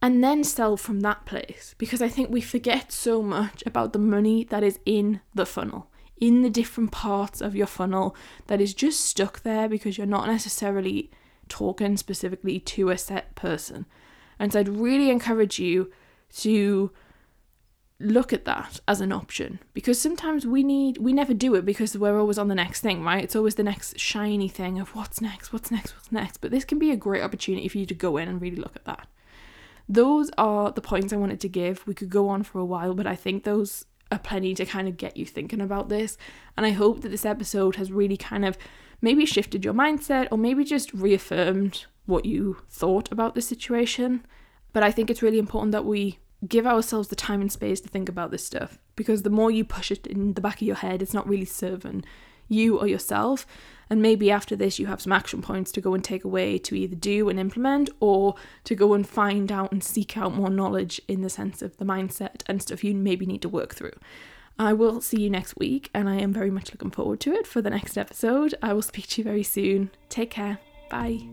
and 0.01 0.23
then 0.23 0.43
sell 0.43 0.77
from 0.77 1.01
that 1.01 1.25
place. 1.25 1.75
Because 1.77 2.01
I 2.01 2.07
think 2.07 2.29
we 2.29 2.41
forget 2.41 2.91
so 2.91 3.21
much 3.21 3.63
about 3.65 3.91
the 3.91 3.99
money 3.99 4.43
that 4.45 4.63
is 4.63 4.79
in 4.85 5.19
the 5.33 5.45
funnel, 5.45 5.89
in 6.17 6.41
the 6.41 6.49
different 6.49 6.91
parts 6.91 7.41
of 7.41 7.55
your 7.55 7.67
funnel 7.67 8.15
that 8.47 8.61
is 8.61 8.73
just 8.73 9.01
stuck 9.01 9.41
there 9.41 9.67
because 9.67 9.97
you're 9.97 10.07
not 10.07 10.27
necessarily 10.27 11.11
talking 11.49 11.97
specifically 11.97 12.59
to 12.59 12.89
a 12.89 12.97
set 12.97 13.35
person. 13.35 13.85
And 14.39 14.53
so 14.53 14.59
I'd 14.59 14.69
really 14.69 15.09
encourage 15.09 15.59
you 15.59 15.91
to 16.37 16.91
look 17.99 18.33
at 18.33 18.43
that 18.43 18.81
as 18.89 18.99
an 18.99 19.13
option 19.13 19.57
because 19.73 19.99
sometimes 19.99 20.45
we 20.45 20.63
need 20.63 20.97
we 20.97 21.13
never 21.13 21.33
do 21.33 21.55
it 21.55 21.63
because 21.63 21.97
we're 21.97 22.19
always 22.19 22.37
on 22.37 22.49
the 22.49 22.53
next 22.53 22.81
thing 22.81 23.01
right 23.05 23.23
it's 23.23 23.37
always 23.37 23.55
the 23.55 23.63
next 23.63 23.97
shiny 23.97 24.49
thing 24.49 24.77
of 24.77 24.93
what's 24.93 25.21
next 25.21 25.53
what's 25.53 25.71
next 25.71 25.95
what's 25.95 26.11
next 26.11 26.39
but 26.39 26.51
this 26.51 26.65
can 26.65 26.77
be 26.77 26.91
a 26.91 26.97
great 26.97 27.23
opportunity 27.23 27.69
for 27.69 27.77
you 27.77 27.85
to 27.85 27.93
go 27.93 28.17
in 28.17 28.27
and 28.27 28.41
really 28.41 28.57
look 28.57 28.75
at 28.75 28.83
that 28.83 29.07
those 29.87 30.29
are 30.37 30.73
the 30.73 30.81
points 30.81 31.13
i 31.13 31.15
wanted 31.15 31.39
to 31.39 31.47
give 31.47 31.87
we 31.87 31.93
could 31.93 32.09
go 32.09 32.27
on 32.27 32.43
for 32.43 32.59
a 32.59 32.65
while 32.65 32.93
but 32.93 33.07
i 33.07 33.15
think 33.15 33.45
those 33.45 33.85
are 34.11 34.19
plenty 34.19 34.53
to 34.55 34.65
kind 34.65 34.87
of 34.87 34.97
get 34.97 35.17
you 35.17 35.25
thinking 35.25 35.61
about 35.61 35.89
this. 35.89 36.17
And 36.57 36.65
I 36.65 36.71
hope 36.71 37.01
that 37.01 37.09
this 37.09 37.25
episode 37.25 37.75
has 37.75 37.91
really 37.91 38.17
kind 38.17 38.45
of 38.45 38.57
maybe 39.01 39.25
shifted 39.25 39.63
your 39.63 39.73
mindset 39.73 40.27
or 40.31 40.37
maybe 40.37 40.63
just 40.63 40.93
reaffirmed 40.93 41.85
what 42.05 42.25
you 42.25 42.57
thought 42.69 43.11
about 43.11 43.35
the 43.35 43.41
situation. 43.41 44.25
But 44.73 44.83
I 44.83 44.91
think 44.91 45.09
it's 45.09 45.21
really 45.21 45.39
important 45.39 45.71
that 45.71 45.85
we 45.85 46.19
give 46.47 46.67
ourselves 46.67 47.07
the 47.07 47.15
time 47.15 47.41
and 47.41 47.51
space 47.51 47.81
to 47.81 47.89
think 47.89 48.09
about 48.09 48.31
this 48.31 48.45
stuff 48.45 48.77
because 48.95 49.23
the 49.23 49.29
more 49.29 49.49
you 49.49 49.63
push 49.63 49.91
it 49.91 50.05
in 50.05 50.33
the 50.33 50.41
back 50.41 50.61
of 50.61 50.67
your 50.67 50.75
head, 50.75 51.01
it's 51.01 51.13
not 51.13 51.27
really 51.27 51.45
serving 51.45 52.03
you 52.47 52.79
or 52.79 52.87
yourself. 52.87 53.45
And 53.89 54.01
maybe 54.01 54.31
after 54.31 54.55
this, 54.55 54.79
you 54.79 54.87
have 54.87 55.01
some 55.01 55.13
action 55.13 55.41
points 55.41 55.71
to 55.73 55.81
go 55.81 55.93
and 55.93 56.03
take 56.03 56.23
away 56.23 56.57
to 56.59 56.75
either 56.75 56.95
do 56.95 57.29
and 57.29 57.39
implement 57.39 57.89
or 57.99 58.35
to 58.63 58.75
go 58.75 58.93
and 58.93 59.07
find 59.07 59.51
out 59.51 59.71
and 59.71 59.83
seek 59.83 60.17
out 60.17 60.33
more 60.33 60.49
knowledge 60.49 61.01
in 61.07 61.21
the 61.21 61.29
sense 61.29 61.61
of 61.61 61.77
the 61.77 61.85
mindset 61.85 62.41
and 62.47 62.61
stuff 62.61 62.83
you 62.83 62.95
maybe 62.95 63.25
need 63.25 63.41
to 63.43 63.49
work 63.49 63.75
through. 63.75 63.93
I 64.57 64.71
will 64.71 65.01
see 65.01 65.21
you 65.21 65.29
next 65.29 65.57
week, 65.57 65.89
and 65.93 66.07
I 66.07 66.15
am 66.15 66.31
very 66.31 66.49
much 66.49 66.71
looking 66.71 66.91
forward 66.91 67.19
to 67.21 67.33
it 67.33 67.45
for 67.45 67.61
the 67.61 67.69
next 67.69 67.97
episode. 67.97 68.55
I 68.61 68.71
will 68.71 68.81
speak 68.81 69.07
to 69.07 69.21
you 69.21 69.25
very 69.25 69.43
soon. 69.43 69.91
Take 70.07 70.29
care. 70.29 70.59
Bye. 70.89 71.27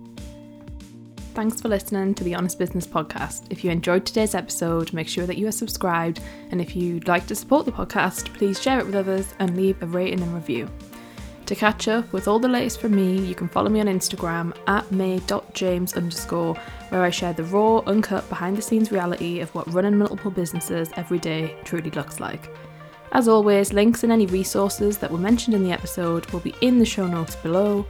Thanks 1.33 1.61
for 1.61 1.69
listening 1.69 2.15
to 2.15 2.25
the 2.25 2.35
Honest 2.35 2.59
Business 2.59 2.87
Podcast. 2.87 3.47
If 3.49 3.63
you 3.63 3.71
enjoyed 3.71 4.05
today's 4.05 4.35
episode, 4.35 4.93
make 4.93 5.09
sure 5.09 5.25
that 5.25 5.39
you 5.39 5.47
are 5.47 5.53
subscribed. 5.53 6.21
And 6.51 6.61
if 6.61 6.75
you'd 6.75 7.07
like 7.07 7.27
to 7.29 7.37
support 7.37 7.65
the 7.65 7.73
podcast, 7.73 8.35
please 8.35 8.61
share 8.61 8.81
it 8.81 8.87
with 8.87 8.97
others 8.97 9.35
and 9.39 9.57
leave 9.57 9.81
a 9.83 9.87
rating 9.87 10.21
and 10.21 10.35
review. 10.35 10.69
To 11.47 11.55
catch 11.55 11.87
up 11.87 12.13
with 12.13 12.27
all 12.27 12.39
the 12.39 12.49
latest 12.49 12.81
from 12.81 12.95
me, 12.95 13.19
you 13.25 13.35
can 13.35 13.49
follow 13.49 13.71
me 13.71 13.81
on 13.81 13.87
Instagram 13.87 14.57
at 14.67 14.91
may.james 14.91 15.95
underscore, 15.95 16.55
where 16.89 17.03
I 17.03 17.11
share 17.11 17.33
the 17.33 17.45
raw, 17.45 17.79
uncut, 17.87 18.29
behind 18.29 18.57
the 18.57 18.63
scenes 18.63 18.91
reality 18.91 19.41
of 19.41 19.55
what 19.55 19.73
running 19.73 19.97
multiple 19.97 20.31
businesses 20.31 20.91
every 20.97 21.19
day 21.19 21.57
truly 21.65 21.91
looks 21.91 22.21
like. 22.21 22.49
As 23.12 23.29
always, 23.29 23.75
links 23.75 24.05
and 24.05 24.12
any 24.12 24.25
resources 24.25 24.96
that 24.98 25.11
were 25.11 25.18
mentioned 25.18 25.55
in 25.55 25.62
the 25.62 25.70
episode 25.70 26.25
will 26.33 26.40
be 26.40 26.55
in 26.62 26.79
the 26.79 26.87
show 26.87 27.07
notes 27.07 27.37
below. 27.37 27.87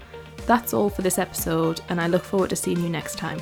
That's 0.47 0.75
all 0.75 0.91
for 0.91 1.03
this 1.03 1.19
episode, 1.19 1.81
and 1.89 2.01
I 2.01 2.09
look 2.09 2.25
forward 2.25 2.51
to 2.51 2.57
seeing 2.57 2.83
you 2.83 2.89
next 2.89 3.19
time. 3.19 3.41